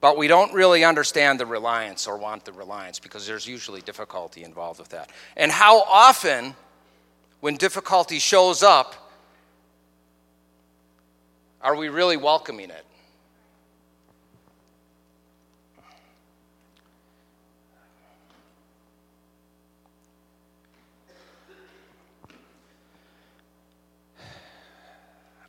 but 0.00 0.16
we 0.16 0.28
don't 0.28 0.52
really 0.52 0.84
understand 0.84 1.40
the 1.40 1.46
reliance 1.46 2.06
or 2.06 2.18
want 2.18 2.44
the 2.44 2.52
reliance 2.52 2.98
because 2.98 3.26
there's 3.26 3.46
usually 3.46 3.80
difficulty 3.80 4.44
involved 4.44 4.80
with 4.80 4.90
that. 4.90 5.10
And 5.34 5.50
how 5.50 5.80
often 5.80 6.54
when 7.40 7.56
difficulty 7.56 8.18
shows 8.18 8.62
up, 8.62 9.10
are 11.62 11.74
we 11.74 11.88
really 11.88 12.16
welcoming 12.16 12.70
it? 12.70 12.84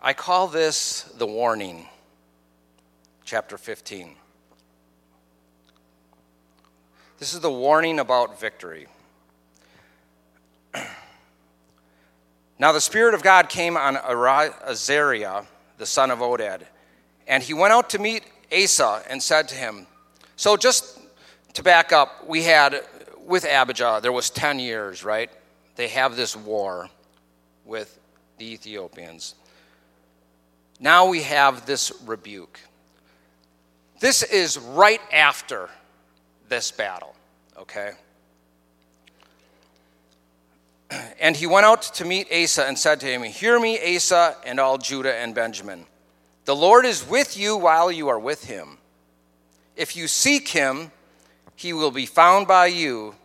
I 0.04 0.14
call 0.14 0.48
this 0.48 1.04
the 1.18 1.28
warning, 1.28 1.86
chapter 3.24 3.56
15. 3.58 4.16
This 7.20 7.36
is 7.36 7.40
the 7.40 7.52
warning 7.52 8.00
about 8.00 8.40
victory. 8.40 8.88
Now 12.62 12.72
the 12.72 12.80
Spirit 12.80 13.16
of 13.16 13.24
God 13.24 13.50
came 13.50 13.76
on 13.76 13.98
Azariah, 13.98 15.42
the 15.80 15.86
son 15.88 16.12
of 16.12 16.20
Oded, 16.20 16.62
and 17.26 17.42
he 17.42 17.56
went 17.56 17.74
out 17.74 17.90
to 17.90 18.00
meet 18.00 18.24
Asa 18.54 19.02
and 19.10 19.22
said 19.22 19.48
to 19.48 19.56
him, 19.56 19.88
So 20.36 20.56
just 20.56 21.00
to 21.54 21.64
back 21.64 21.92
up, 21.92 22.28
we 22.28 22.44
had 22.44 22.84
with 23.26 23.46
Abijah, 23.46 24.02
there 24.04 24.12
was 24.12 24.30
10 24.30 24.60
years, 24.60 25.04
right? 25.04 25.32
They 25.76 25.88
have 25.88 26.16
this 26.16 26.36
war 26.36 26.88
with 27.66 27.98
the 28.38 28.54
Ethiopians. 28.54 29.34
now 30.80 31.08
we 31.08 31.24
have 31.24 31.66
this 31.66 31.92
rebuke. 32.06 32.60
This 34.00 34.22
is 34.22 34.60
right 34.60 35.02
after 35.12 35.68
this 36.48 36.70
battle, 36.70 37.16
okay? 37.58 37.94
And 41.20 41.38
he 41.38 41.48
went 41.48 41.66
out 41.66 41.84
to 41.84 42.06
meet 42.06 42.28
Asa 42.32 42.66
and 42.66 42.78
said 42.78 43.00
to 43.02 43.06
him, 43.06 43.24
Hear 43.24 43.60
me, 43.60 43.96
Asa, 43.96 44.36
and 44.46 44.60
all 44.60 44.78
Judah 44.78 45.16
and 45.16 45.34
Benjamin. 45.34 45.86
The 46.46 46.56
Lord 46.56 46.86
is 46.86 47.08
with 47.08 47.38
you 47.38 47.56
while 47.56 47.92
you 47.92 48.10
are 48.10 48.20
with 48.20 48.46
him. 48.46 48.78
If 49.76 49.96
you 49.96 50.08
seek 50.08 50.50
him, 50.50 50.92
he 51.56 51.74
will 51.74 51.92
be 51.92 52.06
found 52.06 52.48
by 52.48 52.66
you, 52.66 53.16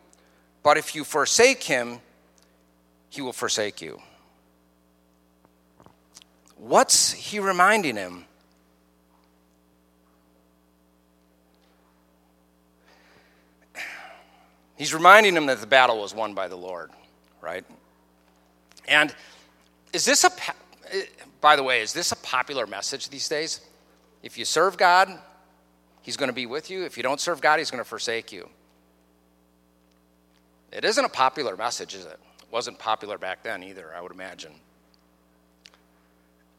but 0.63 0.77
if 0.77 0.95
you 0.95 1.05
forsake 1.05 1.63
him, 1.63 2.01
he 3.09 3.23
will 3.23 3.33
forsake 3.33 3.81
you. 3.81 4.01
What's 6.57 7.13
he 7.13 7.39
reminding 7.39 7.97
him? 7.97 8.27
He's 14.77 14.93
reminding 14.93 15.35
him 15.35 15.47
that 15.47 15.61
the 15.61 15.67
battle 15.67 16.01
was 16.01 16.15
won 16.15 16.35
by 16.35 16.49
the 16.49 16.57
Lord, 16.57 16.91
right? 17.47 17.65
And 18.89 19.15
is 19.93 20.05
this 20.05 20.25
a, 20.25 20.31
by 21.41 21.55
the 21.55 21.63
way, 21.63 21.81
is 21.81 21.93
this 21.93 22.11
a 22.11 22.17
popular 22.17 22.67
message 22.67 23.09
these 23.09 23.29
days? 23.29 23.61
If 24.25 24.37
you 24.37 24.45
serve 24.45 24.77
God, 24.77 25.09
He's 26.03 26.17
going 26.17 26.29
to 26.29 26.35
be 26.35 26.47
with 26.47 26.71
you. 26.71 26.85
If 26.85 26.97
you 26.97 27.05
don't 27.05 27.21
serve 27.21 27.41
God, 27.41 27.61
He's 27.61 27.71
going 27.71 27.83
to 27.83 27.89
forsake 27.89 28.33
you. 28.33 28.49
It 30.73 30.85
isn't 30.85 31.05
a 31.05 31.09
popular 31.09 31.57
message, 31.57 31.95
is 31.95 32.05
it? 32.05 32.19
It 32.41 32.47
wasn't 32.51 32.81
popular 32.81 33.17
back 33.17 33.45
then 33.45 33.63
either, 33.63 33.93
I 33.97 34.01
would 34.01 34.11
imagine. 34.13 34.53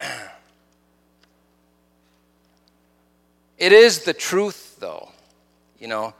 it 3.58 3.72
is 3.72 4.04
the 4.04 4.14
truth, 4.14 4.78
though. 4.80 5.10
You 5.78 5.88
know, 5.88 6.14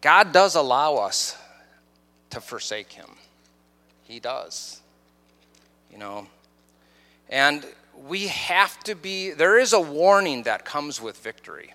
God 0.00 0.32
does 0.32 0.54
allow 0.54 0.96
us 0.96 1.36
to 2.32 2.40
forsake 2.40 2.92
Him. 2.92 3.08
He 4.02 4.20
does. 4.20 4.80
You 5.90 5.98
know, 5.98 6.26
and 7.28 7.64
we 8.06 8.28
have 8.28 8.78
to 8.84 8.94
be, 8.94 9.30
there 9.30 9.58
is 9.58 9.72
a 9.72 9.80
warning 9.80 10.42
that 10.44 10.64
comes 10.64 11.00
with 11.00 11.18
victory. 11.18 11.72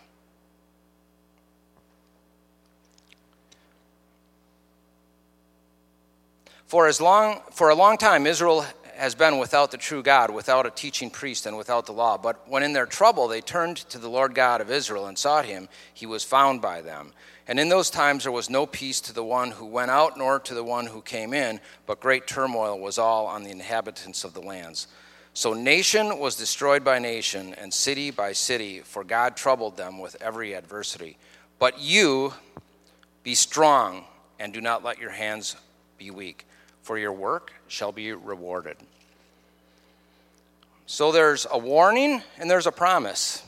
For, 6.66 6.88
as 6.88 7.00
long, 7.00 7.42
for 7.52 7.70
a 7.70 7.76
long 7.76 7.98
time, 7.98 8.28
Israel 8.28 8.66
has 8.98 9.16
been 9.16 9.38
without 9.38 9.72
the 9.72 9.78
true 9.78 10.04
God, 10.04 10.30
without 10.30 10.66
a 10.66 10.72
teaching 10.72 11.10
priest, 11.10 11.46
and 11.46 11.58
without 11.58 11.86
the 11.86 11.94
law. 11.94 12.18
But 12.18 12.48
when 12.48 12.64
in 12.64 12.74
their 12.74 12.86
trouble 12.86 13.28
they 13.28 13.42
turned 13.42 13.78
to 13.78 13.98
the 13.98 14.10
Lord 14.10 14.36
God 14.36 14.62
of 14.62 14.72
Israel 14.72 15.08
and 15.08 15.18
sought 15.18 15.46
him, 15.46 15.70
he 15.94 16.06
was 16.06 16.24
found 16.24 16.62
by 16.62 16.82
them. 16.82 17.14
And 17.48 17.60
in 17.60 17.70
those 17.70 17.90
times 17.90 18.24
there 18.24 18.32
was 18.32 18.50
no 18.50 18.66
peace 18.66 19.00
to 19.02 19.14
the 19.14 19.24
one 19.24 19.52
who 19.52 19.66
went 19.66 19.92
out, 19.92 20.18
nor 20.18 20.40
to 20.40 20.54
the 20.54 20.64
one 20.64 20.88
who 20.88 21.02
came 21.02 21.34
in, 21.34 21.60
but 21.86 22.00
great 22.00 22.28
turmoil 22.28 22.80
was 22.80 22.98
all 22.98 23.28
on 23.28 23.44
the 23.44 23.52
inhabitants 23.52 24.24
of 24.24 24.34
the 24.34 24.42
lands. 24.42 24.88
So 25.34 25.54
nation 25.54 26.18
was 26.18 26.36
destroyed 26.36 26.84
by 26.84 26.98
nation, 26.98 27.54
and 27.54 27.72
city 27.72 28.10
by 28.10 28.34
city, 28.34 28.80
for 28.80 29.04
God 29.04 29.38
troubled 29.38 29.78
them 29.78 30.00
with 30.00 30.18
every 30.20 30.54
adversity. 30.54 31.18
But 31.60 31.80
you 31.80 32.34
be 33.22 33.36
strong, 33.36 34.06
and 34.40 34.52
do 34.52 34.62
not 34.62 34.84
let 34.84 34.98
your 34.98 35.12
hands 35.12 35.56
be 36.00 36.10
weak, 36.10 36.47
for 36.88 36.98
your 36.98 37.12
work 37.12 37.52
shall 37.68 37.92
be 37.92 38.14
rewarded. 38.14 38.78
So 40.86 41.12
there's 41.12 41.46
a 41.52 41.58
warning 41.58 42.22
and 42.40 42.50
there's 42.50 42.66
a 42.66 42.72
promise. 42.72 43.44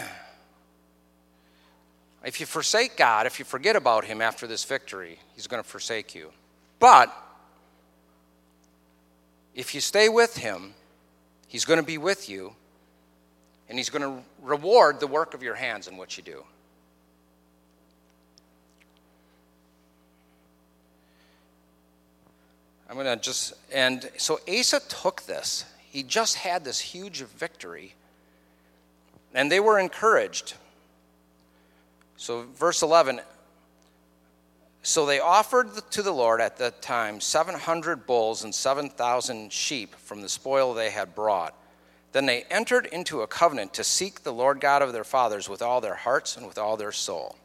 if 2.25 2.41
you 2.41 2.45
forsake 2.45 2.97
God, 2.97 3.25
if 3.25 3.39
you 3.39 3.45
forget 3.45 3.77
about 3.77 4.03
Him 4.03 4.21
after 4.21 4.47
this 4.47 4.65
victory, 4.65 5.17
He's 5.33 5.47
going 5.47 5.63
to 5.63 5.69
forsake 5.69 6.13
you. 6.13 6.29
But 6.77 7.15
if 9.55 9.73
you 9.73 9.79
stay 9.79 10.09
with 10.09 10.35
him, 10.35 10.73
he's 11.47 11.63
going 11.63 11.79
to 11.79 11.85
be 11.85 11.97
with 11.97 12.29
you, 12.29 12.53
and 13.69 13.77
he's 13.77 13.89
going 13.89 14.01
to 14.01 14.21
reward 14.43 14.99
the 14.99 15.07
work 15.07 15.33
of 15.33 15.41
your 15.41 15.55
hands 15.55 15.87
and 15.87 15.97
what 15.97 16.17
you 16.17 16.23
do. 16.23 16.43
I'm 22.89 22.95
going 22.95 23.05
to 23.05 23.15
just, 23.17 23.53
and 23.71 24.09
so 24.17 24.39
Asa 24.47 24.81
took 24.87 25.23
this. 25.23 25.65
He 25.89 26.03
just 26.03 26.35
had 26.35 26.63
this 26.63 26.79
huge 26.79 27.21
victory, 27.21 27.93
and 29.33 29.51
they 29.51 29.59
were 29.59 29.79
encouraged. 29.79 30.53
So, 32.15 32.45
verse 32.55 32.81
11 32.81 33.21
so 34.87 35.05
they 35.05 35.19
offered 35.19 35.67
to 35.91 36.01
the 36.01 36.13
Lord 36.13 36.39
at 36.39 36.55
that 36.59 36.81
time 36.81 37.19
700 37.19 38.07
bulls 38.07 38.45
and 38.45 38.55
7,000 38.55 39.51
sheep 39.51 39.93
from 39.95 40.21
the 40.21 40.29
spoil 40.29 40.73
they 40.73 40.91
had 40.91 41.13
brought. 41.13 41.53
Then 42.13 42.25
they 42.25 42.43
entered 42.43 42.85
into 42.85 43.21
a 43.21 43.27
covenant 43.27 43.73
to 43.73 43.83
seek 43.83 44.23
the 44.23 44.31
Lord 44.31 44.61
God 44.61 44.81
of 44.81 44.93
their 44.93 45.03
fathers 45.03 45.49
with 45.49 45.61
all 45.61 45.81
their 45.81 45.95
hearts 45.95 46.37
and 46.37 46.47
with 46.47 46.57
all 46.57 46.77
their 46.77 46.93
soul. 46.93 47.35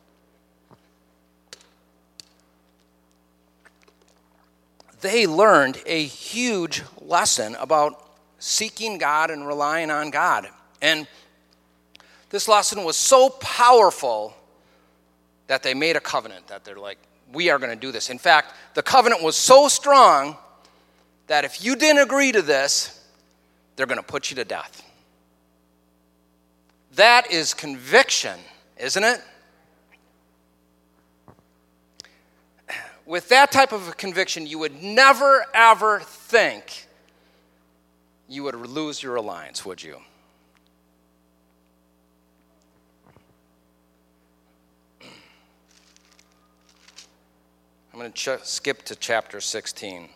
They 5.02 5.26
learned 5.26 5.82
a 5.84 6.04
huge 6.04 6.82
lesson 7.00 7.56
about 7.56 8.08
seeking 8.38 8.98
God 8.98 9.30
and 9.30 9.46
relying 9.46 9.90
on 9.90 10.10
God. 10.10 10.48
And 10.80 11.06
this 12.30 12.48
lesson 12.48 12.82
was 12.84 12.96
so 12.96 13.28
powerful 13.28 14.34
that 15.48 15.62
they 15.62 15.74
made 15.74 15.96
a 15.96 16.00
covenant 16.00 16.46
that 16.46 16.64
they're 16.64 16.78
like, 16.78 16.98
we 17.32 17.50
are 17.50 17.58
going 17.58 17.70
to 17.70 17.76
do 17.76 17.92
this. 17.92 18.10
In 18.10 18.18
fact, 18.18 18.54
the 18.74 18.82
covenant 18.82 19.22
was 19.22 19.36
so 19.36 19.68
strong 19.68 20.36
that 21.26 21.44
if 21.44 21.64
you 21.64 21.76
didn't 21.76 22.02
agree 22.02 22.30
to 22.30 22.42
this, 22.42 23.04
they're 23.76 23.86
going 23.86 24.00
to 24.00 24.06
put 24.06 24.30
you 24.30 24.36
to 24.36 24.44
death. 24.44 24.84
That 26.94 27.30
is 27.32 27.54
conviction, 27.54 28.38
isn't 28.76 29.02
it? 29.02 29.20
With 33.04 33.28
that 33.30 33.50
type 33.50 33.72
of 33.72 33.88
a 33.88 33.92
conviction, 33.92 34.46
you 34.46 34.58
would 34.58 34.82
never, 34.82 35.44
ever 35.54 36.00
think 36.00 36.86
you 38.28 38.44
would 38.44 38.54
lose 38.54 39.02
your 39.02 39.16
alliance, 39.16 39.64
would 39.64 39.82
you? 39.82 39.98
I'm 47.92 47.98
going 47.98 48.10
to 48.10 48.38
ch- 48.38 48.44
skip 48.44 48.84
to 48.84 48.96
chapter 48.96 49.40
16. 49.40 50.08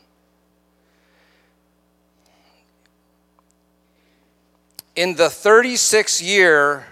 In 4.95 5.15
the 5.17 5.25
36th 5.25 6.27
year 6.27 6.87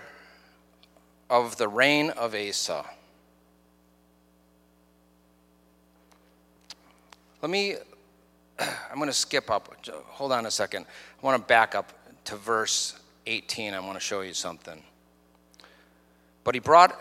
of 1.30 1.56
the 1.56 1.68
reign 1.68 2.10
of 2.10 2.34
Asa, 2.34 2.84
let 7.44 7.50
me, 7.50 7.74
I'm 8.58 8.96
going 8.96 9.06
to 9.06 9.12
skip 9.12 9.50
up. 9.50 9.86
Hold 10.06 10.32
on 10.32 10.46
a 10.46 10.50
second. 10.50 10.86
I 11.22 11.26
want 11.26 11.42
to 11.42 11.46
back 11.46 11.74
up 11.74 11.92
to 12.24 12.36
verse 12.36 12.98
18. 13.26 13.74
I 13.74 13.80
want 13.80 13.96
to 13.96 14.00
show 14.00 14.22
you 14.22 14.32
something. 14.32 14.82
But 16.42 16.54
he 16.54 16.58
brought 16.58 16.98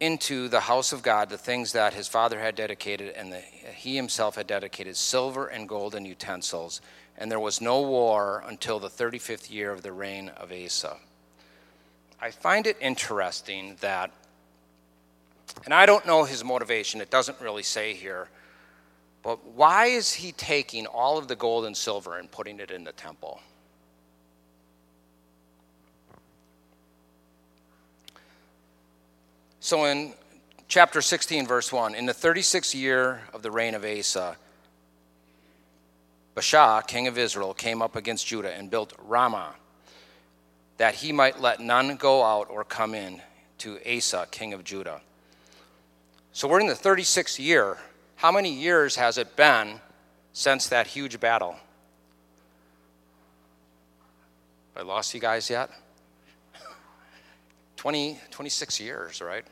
into 0.00 0.48
the 0.48 0.60
house 0.60 0.94
of 0.94 1.02
God 1.02 1.28
the 1.28 1.36
things 1.36 1.72
that 1.72 1.92
his 1.92 2.08
father 2.08 2.40
had 2.40 2.54
dedicated 2.54 3.10
and 3.14 3.30
the, 3.30 3.40
he 3.40 3.94
himself 3.94 4.36
had 4.36 4.46
dedicated 4.46 4.96
silver 4.96 5.48
and 5.48 5.68
gold 5.68 5.94
and 5.94 6.06
utensils. 6.06 6.80
And 7.18 7.30
there 7.30 7.38
was 7.38 7.60
no 7.60 7.82
war 7.82 8.42
until 8.48 8.78
the 8.78 8.88
35th 8.88 9.50
year 9.50 9.70
of 9.70 9.82
the 9.82 9.92
reign 9.92 10.30
of 10.30 10.50
Asa. 10.50 10.96
I 12.18 12.30
find 12.30 12.66
it 12.66 12.78
interesting 12.80 13.76
that, 13.82 14.12
and 15.66 15.74
I 15.74 15.84
don't 15.84 16.06
know 16.06 16.24
his 16.24 16.42
motivation, 16.42 17.02
it 17.02 17.10
doesn't 17.10 17.38
really 17.38 17.62
say 17.62 17.92
here, 17.92 18.30
but 19.28 19.44
why 19.44 19.84
is 19.84 20.10
he 20.10 20.32
taking 20.32 20.86
all 20.86 21.18
of 21.18 21.28
the 21.28 21.36
gold 21.36 21.66
and 21.66 21.76
silver 21.76 22.16
and 22.16 22.30
putting 22.30 22.60
it 22.60 22.70
in 22.70 22.82
the 22.82 22.92
temple? 22.92 23.42
So 29.60 29.84
in 29.84 30.14
chapter 30.66 31.02
16, 31.02 31.46
verse 31.46 31.70
1, 31.70 31.94
in 31.94 32.06
the 32.06 32.14
36th 32.14 32.74
year 32.74 33.20
of 33.34 33.42
the 33.42 33.50
reign 33.50 33.74
of 33.74 33.84
Asa, 33.84 34.38
Baasha, 36.34 36.86
king 36.86 37.06
of 37.06 37.18
Israel, 37.18 37.52
came 37.52 37.82
up 37.82 37.96
against 37.96 38.26
Judah 38.26 38.54
and 38.54 38.70
built 38.70 38.94
Ramah, 38.98 39.56
that 40.78 40.94
he 40.94 41.12
might 41.12 41.38
let 41.38 41.60
none 41.60 41.96
go 41.96 42.24
out 42.24 42.48
or 42.48 42.64
come 42.64 42.94
in 42.94 43.20
to 43.58 43.78
Asa, 43.86 44.26
king 44.30 44.54
of 44.54 44.64
Judah. 44.64 45.02
So 46.32 46.48
we're 46.48 46.60
in 46.60 46.66
the 46.66 46.72
36th 46.72 47.38
year. 47.38 47.76
How 48.18 48.32
many 48.32 48.52
years 48.52 48.96
has 48.96 49.16
it 49.16 49.36
been 49.36 49.80
since 50.32 50.66
that 50.70 50.88
huge 50.88 51.20
battle? 51.20 51.54
I 54.76 54.82
lost 54.82 55.14
you 55.14 55.20
guys 55.20 55.48
yet? 55.48 55.70
20, 57.76 58.18
26 58.32 58.80
years, 58.80 59.22
right? 59.22 59.44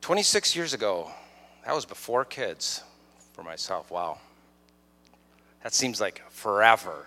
26 0.00 0.54
years 0.54 0.74
ago, 0.74 1.10
that 1.66 1.74
was 1.74 1.84
before 1.84 2.24
kids 2.24 2.84
for 3.32 3.42
myself. 3.42 3.90
Wow. 3.90 4.18
That 5.64 5.74
seems 5.74 6.00
like 6.00 6.22
forever. 6.30 7.06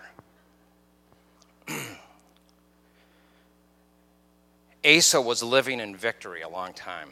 Asa 4.88 5.20
was 5.20 5.42
living 5.42 5.80
in 5.80 5.94
victory 5.94 6.40
a 6.40 6.48
long 6.48 6.72
time. 6.72 7.10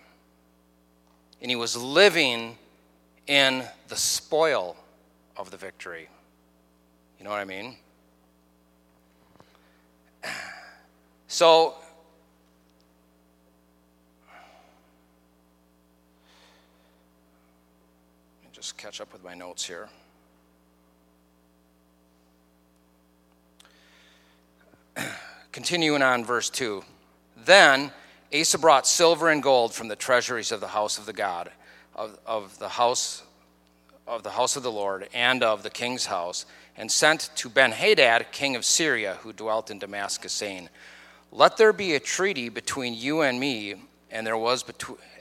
And 1.42 1.50
he 1.50 1.56
was 1.56 1.76
living 1.76 2.56
in 3.26 3.64
the 3.88 3.96
spoil 3.96 4.76
of 5.36 5.50
the 5.50 5.58
victory. 5.58 6.08
You 7.18 7.24
know 7.24 7.30
what 7.30 7.40
I 7.40 7.44
mean? 7.44 7.76
So, 11.28 11.74
just 18.52 18.78
catch 18.78 19.00
up 19.00 19.12
with 19.12 19.24
my 19.24 19.34
notes 19.34 19.66
here. 19.66 19.88
Continuing 25.52 26.00
on, 26.00 26.24
verse 26.24 26.48
2. 26.48 26.82
Then 27.46 27.92
Asa 28.38 28.58
brought 28.58 28.86
silver 28.86 29.30
and 29.30 29.42
gold 29.42 29.72
from 29.72 29.88
the 29.88 29.96
treasuries 29.96 30.52
of 30.52 30.60
the 30.60 30.68
house 30.68 30.98
of 30.98 31.06
the 31.06 31.12
God, 31.12 31.50
of, 31.94 32.18
of 32.26 32.58
the 32.58 32.68
house 32.68 33.22
of 34.06 34.22
the 34.22 34.30
house 34.30 34.54
of 34.54 34.62
the 34.62 34.70
Lord, 34.70 35.08
and 35.12 35.42
of 35.42 35.62
the 35.62 35.70
king's 35.70 36.06
house, 36.06 36.46
and 36.76 36.90
sent 36.90 37.30
to 37.36 37.50
Benhadad, 37.50 38.30
king 38.30 38.54
of 38.54 38.64
Syria, 38.64 39.18
who 39.22 39.32
dwelt 39.32 39.70
in 39.70 39.80
Damascus, 39.80 40.32
saying, 40.32 40.68
Let 41.32 41.56
there 41.56 41.72
be 41.72 41.94
a 41.94 42.00
treaty 42.00 42.48
between 42.48 42.94
you 42.94 43.22
and 43.22 43.40
me, 43.40 43.74
and 44.10 44.24
there 44.24 44.36
was 44.36 44.64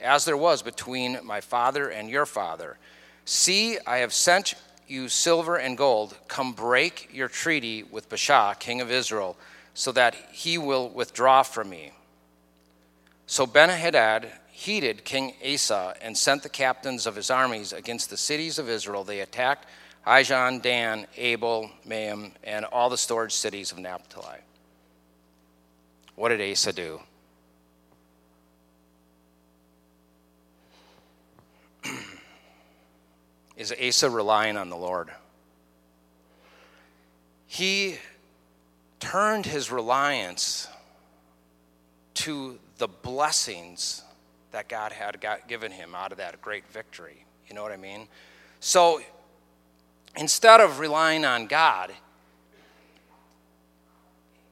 as 0.00 0.24
there 0.24 0.36
was 0.36 0.62
between 0.62 1.18
my 1.24 1.40
father 1.40 1.88
and 1.88 2.08
your 2.08 2.26
father. 2.26 2.78
See, 3.24 3.78
I 3.86 3.98
have 3.98 4.12
sent 4.12 4.54
you 4.86 5.08
silver 5.08 5.56
and 5.56 5.76
gold. 5.76 6.16
Come 6.28 6.52
break 6.52 7.08
your 7.12 7.28
treaty 7.28 7.82
with 7.82 8.08
Baasha, 8.08 8.56
king 8.60 8.80
of 8.80 8.90
Israel, 8.90 9.36
so 9.74 9.90
that 9.92 10.14
he 10.30 10.58
will 10.58 10.88
withdraw 10.88 11.42
from 11.42 11.70
me. 11.70 11.92
So 13.26 13.46
Benhadad 13.46 14.28
heeded 14.52 15.04
King 15.04 15.34
Asa 15.44 15.94
and 16.00 16.16
sent 16.16 16.42
the 16.44 16.48
captains 16.48 17.06
of 17.06 17.16
his 17.16 17.30
armies 17.30 17.72
against 17.72 18.08
the 18.08 18.16
cities 18.16 18.58
of 18.58 18.68
Israel. 18.68 19.02
They 19.04 19.20
attacked 19.20 19.66
Ijon, 20.06 20.62
Dan, 20.62 21.08
Abel, 21.16 21.70
Maim, 21.84 22.32
and 22.44 22.64
all 22.64 22.88
the 22.88 22.96
storage 22.96 23.34
cities 23.34 23.72
of 23.72 23.78
Naphtali. 23.78 24.38
What 26.14 26.28
did 26.28 26.40
Asa 26.40 26.72
do? 26.72 27.00
Is 33.56 33.72
Asa 33.72 34.08
relying 34.08 34.56
on 34.56 34.70
the 34.70 34.76
Lord? 34.76 35.10
He 37.48 37.98
turned 39.00 39.46
his 39.46 39.72
reliance 39.72 40.68
to 42.14 42.58
the 42.78 42.88
blessings 42.88 44.02
that 44.52 44.68
God 44.68 44.92
had 44.92 45.18
given 45.48 45.72
him 45.72 45.94
out 45.94 46.12
of 46.12 46.18
that 46.18 46.40
great 46.40 46.66
victory. 46.68 47.24
You 47.48 47.54
know 47.54 47.62
what 47.62 47.72
I 47.72 47.76
mean? 47.76 48.08
So 48.60 49.00
instead 50.16 50.60
of 50.60 50.78
relying 50.78 51.24
on 51.24 51.46
God, 51.46 51.92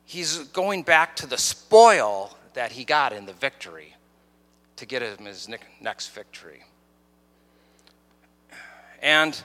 he's 0.05 0.39
going 0.39 0.83
back 0.83 1.17
to 1.17 1.27
the 1.27 1.39
spoil 1.39 2.37
that 2.55 2.73
he 2.73 2.85
got 2.85 3.13
in 3.13 3.27
the 3.27 3.33
victory 3.33 3.95
to 4.77 4.87
get 4.87 5.03
him 5.03 5.25
his 5.25 5.49
next 5.81 6.09
victory. 6.09 6.65
And 9.03 9.41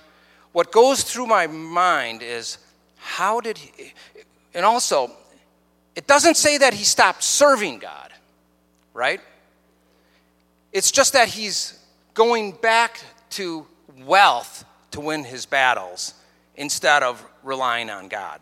what 0.52 0.72
goes 0.72 1.04
through 1.04 1.28
my 1.28 1.48
mind 1.48 2.22
is 2.22 2.58
how 2.98 3.40
did 3.40 3.58
he, 3.58 3.94
and 4.54 4.66
also, 4.66 5.12
it 5.96 6.08
doesn't 6.08 6.38
say 6.38 6.58
that 6.58 6.74
he 6.74 6.84
stopped 6.84 7.24
serving 7.24 7.80
God, 7.80 8.12
right? 8.94 9.22
It's 10.72 10.92
just 10.92 11.14
that 11.14 11.30
he's 11.30 11.80
going 12.14 12.52
back 12.54 13.00
to 13.32 13.66
wealth 14.06 14.66
to 14.92 15.00
win 15.00 15.24
his 15.24 15.46
battles 15.46 16.14
instead 16.56 17.04
of 17.04 17.24
relying 17.44 17.90
on 17.90 18.08
God. 18.08 18.40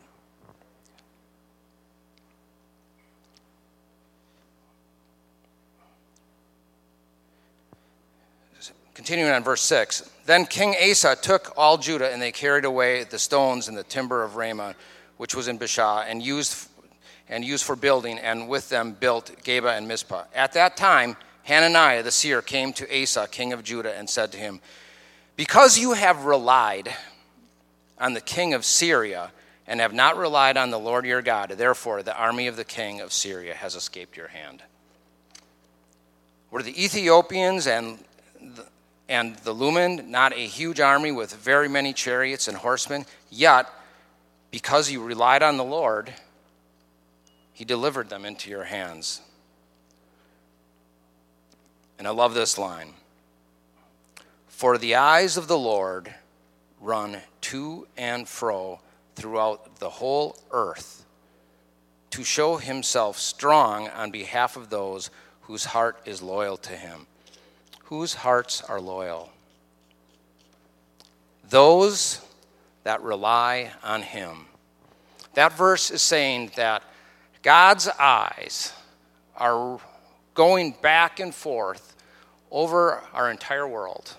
Continuing 8.94 9.32
on 9.32 9.44
verse 9.44 9.62
6 9.62 10.10
Then 10.26 10.46
King 10.46 10.76
Asa 10.90 11.16
took 11.16 11.54
all 11.56 11.78
Judah, 11.78 12.12
and 12.12 12.20
they 12.20 12.32
carried 12.32 12.66
away 12.66 13.04
the 13.04 13.20
stones 13.20 13.68
and 13.68 13.78
the 13.78 13.84
timber 13.84 14.24
of 14.24 14.36
Ramah, 14.36 14.76
which 15.18 15.36
was 15.36 15.48
in 15.48 15.60
Baasha, 15.60 16.04
and 16.08 16.22
used, 16.22 16.68
and 17.30 17.44
used 17.44 17.66
for 17.66 17.76
building, 17.76 18.20
and 18.20 18.48
with 18.48 18.70
them 18.70 18.94
built 18.94 19.32
Geba 19.44 19.78
and 19.78 19.88
Mizpah. 19.88 20.26
At 20.34 20.54
that 20.54 20.78
time, 20.78 21.18
Hananiah 21.44 22.04
the 22.04 22.12
seer 22.12 22.42
came 22.42 22.74
to 22.74 23.02
Asa, 23.04 23.28
king 23.30 23.54
of 23.54 23.64
Judah, 23.64 23.98
and 23.98 24.10
said 24.10 24.32
to 24.34 24.38
him, 24.38 24.60
Because 25.36 25.78
you 25.78 25.94
have 25.94 26.26
relied 26.26 26.94
on 28.00 28.14
the 28.14 28.22
king 28.22 28.54
of 28.54 28.66
Syria 28.66 29.32
and 29.66 29.82
have 29.82 29.94
not 29.94 30.18
relied 30.18 30.58
on 30.58 30.72
the 30.72 30.80
Lord 30.80 31.06
your 31.06 31.22
God, 31.22 31.52
therefore 31.52 32.04
the 32.04 32.18
army 32.18 32.48
of 32.48 32.56
the 32.56 32.64
king 32.64 33.02
of 33.02 33.12
Syria 33.12 33.54
has 33.54 33.76
escaped 33.76 34.16
your 34.16 34.30
hand. 34.30 34.62
Were 36.52 36.64
the 36.64 36.82
Ethiopians 36.82 37.68
and 37.68 38.00
the, 38.40 38.66
and 39.10 39.36
the 39.38 39.54
Lubim 39.54 40.08
not 40.08 40.34
a 40.34 40.48
huge 40.48 40.80
army 40.80 41.12
with 41.12 41.34
very 41.34 41.68
many 41.68 41.92
chariots 41.92 42.48
and 42.48 42.56
horsemen? 42.56 43.06
Yet, 43.30 43.68
because 44.52 44.90
you 44.90 45.04
relied 45.04 45.44
on 45.44 45.58
the 45.58 45.64
Lord, 45.66 46.14
he 47.58 47.66
delivered 47.66 48.08
them 48.08 48.24
into 48.24 48.52
your 48.52 48.66
hands. 48.66 49.20
And 51.98 52.08
I 52.08 52.12
love 52.12 52.36
this 52.36 52.56
line 52.56 52.94
For 54.48 54.78
the 54.78 54.94
eyes 54.94 55.38
of 55.38 55.48
the 55.48 55.58
Lord 55.58 56.14
run 56.80 57.18
to 57.42 57.88
and 57.98 58.30
fro 58.30 58.80
throughout 59.16 59.78
the 59.80 59.90
whole 59.90 60.38
earth 60.52 61.04
to 62.12 62.24
show 62.24 62.58
himself 62.58 63.18
strong 63.18 63.88
on 63.88 64.12
behalf 64.12 64.56
of 64.56 64.70
those 64.70 65.10
whose 65.42 65.66
heart 65.66 66.00
is 66.06 66.22
loyal 66.22 66.58
to 66.58 66.74
him. 66.74 67.08
Whose 67.86 68.14
hearts 68.14 68.62
are 68.62 68.80
loyal? 68.80 69.32
Those 71.50 72.22
that 72.84 73.02
rely 73.02 73.72
on 73.84 74.04
him. 74.04 74.46
That 75.34 75.58
verse 75.58 75.90
is 75.90 76.04
saying 76.04 76.52
that 76.56 76.84
God's 77.48 77.88
eyes 77.88 78.74
are 79.38 79.80
going 80.34 80.76
back 80.82 81.22
and 81.22 81.34
forth 81.34 81.96
over 82.52 83.02
our 83.14 83.32
entire 83.32 83.66
world, 83.66 84.14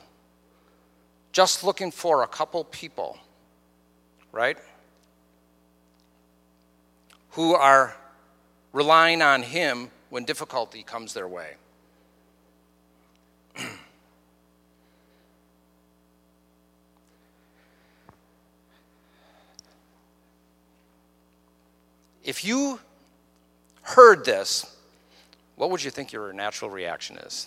just 1.32 1.62
looking 1.62 1.90
for 1.90 2.22
a 2.22 2.26
couple 2.26 2.64
people, 2.64 3.18
right? 4.32 4.56
Who 7.32 7.54
are 7.54 7.94
relying 8.72 9.20
on 9.20 9.42
Him 9.42 9.90
when 10.08 10.24
difficulty 10.24 10.82
comes 10.82 11.12
their 11.12 11.28
way. 11.28 11.56
if 22.24 22.42
you 22.42 22.80
heard 23.88 24.24
this, 24.24 24.76
what 25.56 25.70
would 25.70 25.82
you 25.82 25.90
think 25.90 26.12
your 26.12 26.32
natural 26.32 26.70
reaction 26.70 27.16
is? 27.18 27.46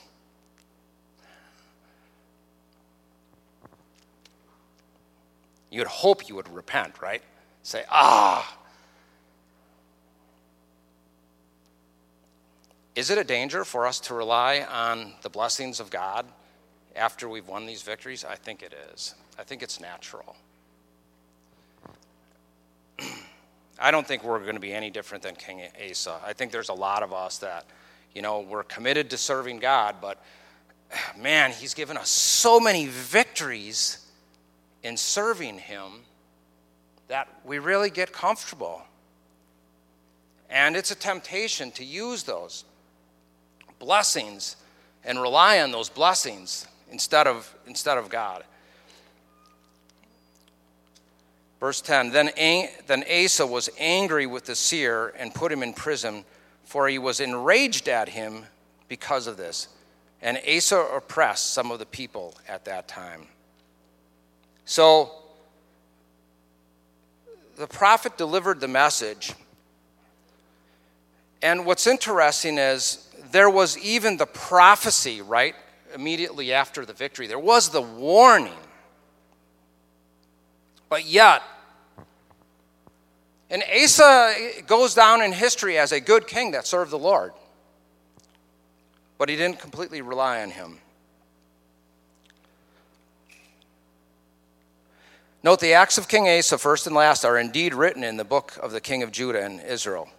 You'd 5.69 5.87
hope 5.87 6.27
you 6.27 6.35
would 6.35 6.53
repent, 6.53 7.01
right? 7.01 7.21
Say, 7.63 7.83
ah. 7.89 8.57
Is 12.95 13.09
it 13.09 13.17
a 13.17 13.23
danger 13.23 13.63
for 13.63 13.87
us 13.87 13.99
to 14.01 14.13
rely 14.13 14.61
on 14.69 15.13
the 15.21 15.29
blessings 15.29 15.79
of 15.79 15.89
God 15.89 16.25
after 16.95 17.29
we've 17.29 17.47
won 17.47 17.65
these 17.65 17.83
victories? 17.83 18.25
I 18.25 18.35
think 18.35 18.63
it 18.63 18.73
is. 18.91 19.15
I 19.39 19.43
think 19.43 19.63
it's 19.63 19.79
natural. 19.79 20.35
I 23.81 23.91
don't 23.91 24.05
think 24.07 24.23
we're 24.23 24.39
going 24.39 24.53
to 24.53 24.61
be 24.61 24.73
any 24.73 24.89
different 24.89 25.23
than 25.23 25.35
King 25.35 25.63
Asa. 25.89 26.19
I 26.25 26.33
think 26.33 26.51
there's 26.51 26.69
a 26.69 26.73
lot 26.73 27.03
of 27.03 27.13
us 27.13 27.39
that 27.39 27.65
you 28.13 28.21
know, 28.21 28.41
we're 28.41 28.63
committed 28.63 29.09
to 29.11 29.17
serving 29.17 29.59
God, 29.59 29.95
but 30.01 30.21
man, 31.17 31.51
He's 31.51 31.73
given 31.73 31.97
us 31.97 32.09
so 32.09 32.59
many 32.59 32.87
victories 32.87 34.05
in 34.83 34.97
serving 34.97 35.59
Him 35.59 36.01
that 37.07 37.27
we 37.45 37.59
really 37.59 37.89
get 37.89 38.11
comfortable. 38.11 38.81
And 40.49 40.75
it's 40.75 40.91
a 40.91 40.95
temptation 40.95 41.71
to 41.71 41.83
use 41.83 42.23
those 42.23 42.65
blessings 43.79 44.57
and 45.03 45.21
rely 45.21 45.61
on 45.61 45.71
those 45.71 45.89
blessings 45.89 46.67
instead 46.91 47.25
of, 47.25 47.53
instead 47.65 47.97
of 47.97 48.09
God. 48.09 48.43
Verse 51.61 51.79
10 51.79 52.09
then, 52.09 52.31
then 52.87 53.05
Asa 53.09 53.45
was 53.47 53.69
angry 53.77 54.25
with 54.25 54.45
the 54.45 54.55
seer 54.55 55.13
and 55.17 55.33
put 55.33 55.51
him 55.51 55.63
in 55.63 55.73
prison, 55.73 56.25
for 56.65 56.89
he 56.89 56.97
was 56.97 57.21
enraged 57.21 57.87
at 57.87 58.09
him 58.09 58.45
because 58.89 59.27
of 59.27 59.37
this. 59.37 59.69
And 60.23 60.39
Asa 60.39 60.77
oppressed 60.77 61.53
some 61.53 61.71
of 61.71 61.79
the 61.79 61.85
people 61.85 62.35
at 62.49 62.65
that 62.65 62.87
time. 62.87 63.27
So 64.65 65.11
the 67.57 67.67
prophet 67.67 68.17
delivered 68.17 68.59
the 68.59 68.67
message. 68.67 69.33
And 71.43 71.65
what's 71.65 71.85
interesting 71.85 72.57
is 72.57 73.07
there 73.31 73.49
was 73.49 73.77
even 73.77 74.17
the 74.17 74.25
prophecy, 74.25 75.21
right? 75.21 75.53
Immediately 75.93 76.53
after 76.53 76.85
the 76.85 76.93
victory, 76.93 77.27
there 77.27 77.39
was 77.39 77.69
the 77.69 77.81
warning. 77.81 78.53
But 80.91 81.05
yet, 81.05 81.41
and 83.49 83.63
Asa 83.81 84.35
goes 84.67 84.93
down 84.93 85.21
in 85.21 85.31
history 85.31 85.77
as 85.77 85.93
a 85.93 86.01
good 86.01 86.27
king 86.27 86.51
that 86.51 86.67
served 86.67 86.91
the 86.91 86.99
Lord. 86.99 87.31
But 89.17 89.29
he 89.29 89.37
didn't 89.37 89.59
completely 89.59 90.01
rely 90.01 90.41
on 90.41 90.51
him. 90.51 90.79
Note 95.41 95.61
the 95.61 95.71
acts 95.71 95.97
of 95.97 96.09
King 96.09 96.27
Asa, 96.27 96.57
first 96.57 96.85
and 96.87 96.93
last, 96.93 97.23
are 97.23 97.37
indeed 97.37 97.73
written 97.73 98.03
in 98.03 98.17
the 98.17 98.25
book 98.25 98.57
of 98.61 98.73
the 98.73 98.81
king 98.81 99.01
of 99.01 99.13
Judah 99.13 99.45
and 99.45 99.61
Israel. 99.61 100.09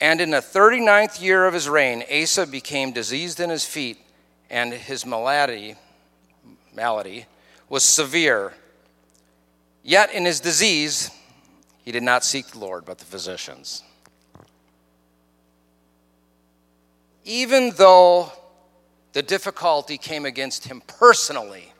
And 0.00 0.18
in 0.18 0.30
the 0.30 0.38
39th 0.38 1.20
year 1.20 1.44
of 1.44 1.52
his 1.52 1.68
reign, 1.68 2.04
Asa 2.10 2.46
became 2.46 2.92
diseased 2.92 3.38
in 3.38 3.50
his 3.50 3.66
feet, 3.66 3.98
and 4.48 4.72
his 4.72 5.04
malady, 5.04 5.74
malady 6.74 7.26
was 7.68 7.84
severe. 7.84 8.54
Yet 9.82 10.12
in 10.12 10.24
his 10.24 10.40
disease, 10.40 11.10
he 11.84 11.92
did 11.92 12.02
not 12.02 12.24
seek 12.24 12.48
the 12.48 12.58
Lord, 12.58 12.84
but 12.84 12.98
the 12.98 13.04
physicians. 13.04 13.82
Even 17.24 17.70
though 17.76 18.32
the 19.12 19.22
difficulty 19.22 19.98
came 19.98 20.24
against 20.24 20.66
him 20.66 20.82
personally, 20.86 21.72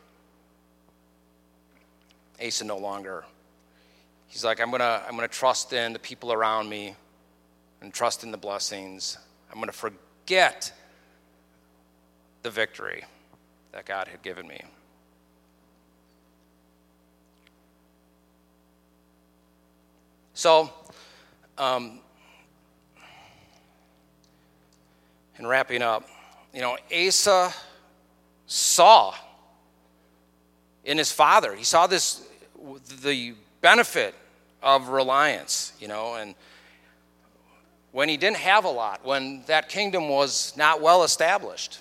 Asa 2.45 2.65
no 2.65 2.77
longer. 2.77 3.23
He's 4.27 4.43
like, 4.43 4.59
I'm 4.59 4.71
to 4.71 5.03
I'm 5.07 5.17
to 5.17 5.27
trust 5.27 5.73
in 5.73 5.93
the 5.93 5.99
people 5.99 6.33
around 6.33 6.69
me 6.69 6.95
and 7.81 7.93
trust 7.93 8.23
in 8.23 8.31
the 8.31 8.37
blessings. 8.37 9.17
I'm 9.51 9.61
to 9.61 9.71
forget 9.71 10.71
the 12.41 12.49
victory 12.49 13.03
that 13.71 13.85
God 13.85 14.07
had 14.07 14.21
given 14.21 14.47
me. 14.47 14.61
So, 20.43 20.69
um, 21.57 22.01
in 25.39 25.47
wrapping 25.47 25.81
up, 25.81 26.03
you 26.53 26.59
know, 26.59 26.77
Asa 26.93 27.53
saw 28.45 29.15
in 30.83 30.97
his 30.97 31.13
father, 31.13 31.55
he 31.55 31.63
saw 31.63 31.87
this, 31.87 32.27
the 33.03 33.35
benefit 33.61 34.15
of 34.61 34.89
reliance, 34.89 35.71
you 35.79 35.87
know, 35.87 36.15
and 36.15 36.35
when 37.93 38.09
he 38.09 38.17
didn't 38.17 38.35
have 38.35 38.65
a 38.65 38.69
lot, 38.69 39.05
when 39.05 39.45
that 39.45 39.69
kingdom 39.69 40.09
was 40.09 40.51
not 40.57 40.81
well 40.81 41.05
established, 41.05 41.79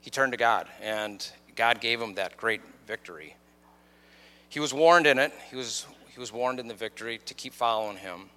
he 0.00 0.10
turned 0.10 0.30
to 0.30 0.38
God, 0.38 0.68
and 0.80 1.28
God 1.56 1.80
gave 1.80 2.00
him 2.00 2.14
that 2.14 2.36
great 2.36 2.60
victory. 2.86 3.34
He 4.48 4.60
was 4.60 4.72
warned 4.72 5.08
in 5.08 5.18
it, 5.18 5.32
he 5.50 5.56
was, 5.56 5.84
he 6.18 6.20
was 6.20 6.32
warned 6.32 6.58
in 6.58 6.66
the 6.66 6.74
victory 6.74 7.20
to 7.26 7.32
keep 7.32 7.54
following 7.54 7.96
him. 7.96 8.28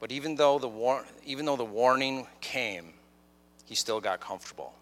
But 0.00 0.10
even 0.10 0.34
though 0.34 0.58
the, 0.58 0.66
war, 0.66 1.04
even 1.24 1.44
though 1.44 1.54
the 1.54 1.64
warning 1.64 2.26
came, 2.40 2.92
he 3.66 3.76
still 3.76 4.00
got 4.00 4.18
comfortable. 4.18 4.74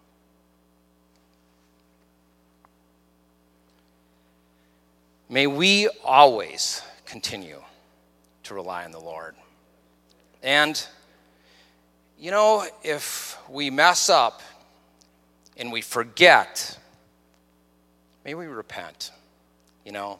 May 5.29 5.45
we 5.45 5.87
always 6.03 6.81
continue 7.05 7.61
to 8.45 8.55
rely 8.55 8.83
on 8.83 8.91
the 8.91 8.99
Lord. 8.99 9.35
And, 10.41 10.83
you 12.17 12.31
know, 12.31 12.65
if 12.81 13.37
we 13.47 13.69
mess 13.69 14.09
up 14.09 14.41
and 15.55 15.71
we 15.71 15.81
forget, 15.81 16.79
may 18.25 18.33
we 18.33 18.47
repent, 18.47 19.11
you 19.85 19.91
know, 19.91 20.19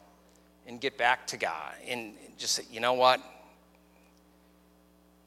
and 0.70 0.80
get 0.80 0.96
back 0.96 1.26
to 1.26 1.36
God 1.36 1.74
and 1.88 2.14
just 2.38 2.54
say, 2.54 2.62
you 2.70 2.78
know 2.78 2.92
what? 2.92 3.20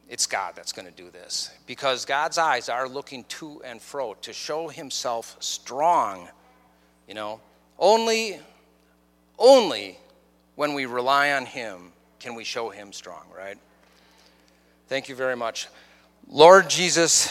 It's 0.08 0.26
God 0.26 0.54
that's 0.56 0.72
going 0.72 0.86
to 0.88 0.92
do 0.94 1.10
this. 1.10 1.52
Because 1.68 2.06
God's 2.06 2.38
eyes 2.38 2.70
are 2.70 2.88
looking 2.88 3.26
to 3.26 3.62
and 3.66 3.82
fro 3.82 4.14
to 4.22 4.32
show 4.32 4.70
himself 4.70 5.36
strong, 5.42 6.30
you 7.10 7.14
know. 7.14 7.42
Only, 7.78 8.40
only 9.38 10.00
when 10.56 10.74
we 10.76 10.86
rely 10.86 11.34
on 11.34 11.46
him 11.46 11.92
can 12.22 12.36
we 12.36 12.46
show 12.46 12.70
him 12.70 12.94
strong, 12.94 13.24
right? 13.36 13.58
Thank 14.88 15.10
you 15.10 15.16
very 15.16 15.36
much. 15.36 15.68
Lord 16.30 16.70
Jesus, 16.70 17.30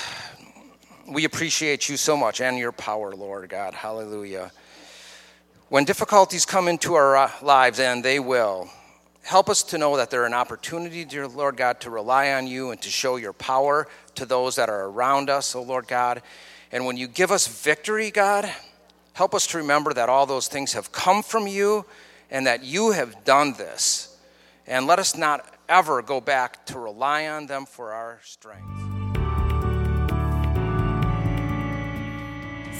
we 1.08 1.24
appreciate 1.24 1.88
you 1.88 1.96
so 1.96 2.14
much 2.14 2.42
and 2.42 2.58
your 2.58 2.72
power, 2.72 3.12
Lord 3.12 3.48
God. 3.48 3.72
Hallelujah. 3.72 4.52
When 5.72 5.86
difficulties 5.86 6.44
come 6.44 6.68
into 6.68 6.92
our 6.92 7.16
uh, 7.16 7.30
lives, 7.40 7.80
and 7.80 8.04
they 8.04 8.18
will, 8.18 8.68
help 9.22 9.48
us 9.48 9.62
to 9.62 9.78
know 9.78 9.96
that 9.96 10.10
they're 10.10 10.26
an 10.26 10.34
opportunity, 10.34 11.06
dear 11.06 11.26
Lord 11.26 11.56
God, 11.56 11.80
to 11.80 11.88
rely 11.88 12.32
on 12.32 12.46
you 12.46 12.72
and 12.72 12.82
to 12.82 12.90
show 12.90 13.16
your 13.16 13.32
power 13.32 13.88
to 14.16 14.26
those 14.26 14.56
that 14.56 14.68
are 14.68 14.84
around 14.84 15.30
us, 15.30 15.54
oh 15.54 15.62
Lord 15.62 15.88
God. 15.88 16.20
And 16.72 16.84
when 16.84 16.98
you 16.98 17.08
give 17.08 17.30
us 17.30 17.46
victory, 17.46 18.10
God, 18.10 18.52
help 19.14 19.34
us 19.34 19.46
to 19.46 19.56
remember 19.56 19.94
that 19.94 20.10
all 20.10 20.26
those 20.26 20.46
things 20.46 20.74
have 20.74 20.92
come 20.92 21.22
from 21.22 21.46
you 21.46 21.86
and 22.30 22.46
that 22.46 22.62
you 22.62 22.90
have 22.90 23.24
done 23.24 23.54
this. 23.54 24.14
And 24.66 24.86
let 24.86 24.98
us 24.98 25.16
not 25.16 25.54
ever 25.70 26.02
go 26.02 26.20
back 26.20 26.66
to 26.66 26.78
rely 26.78 27.28
on 27.28 27.46
them 27.46 27.64
for 27.64 27.92
our 27.92 28.20
strength. 28.22 28.91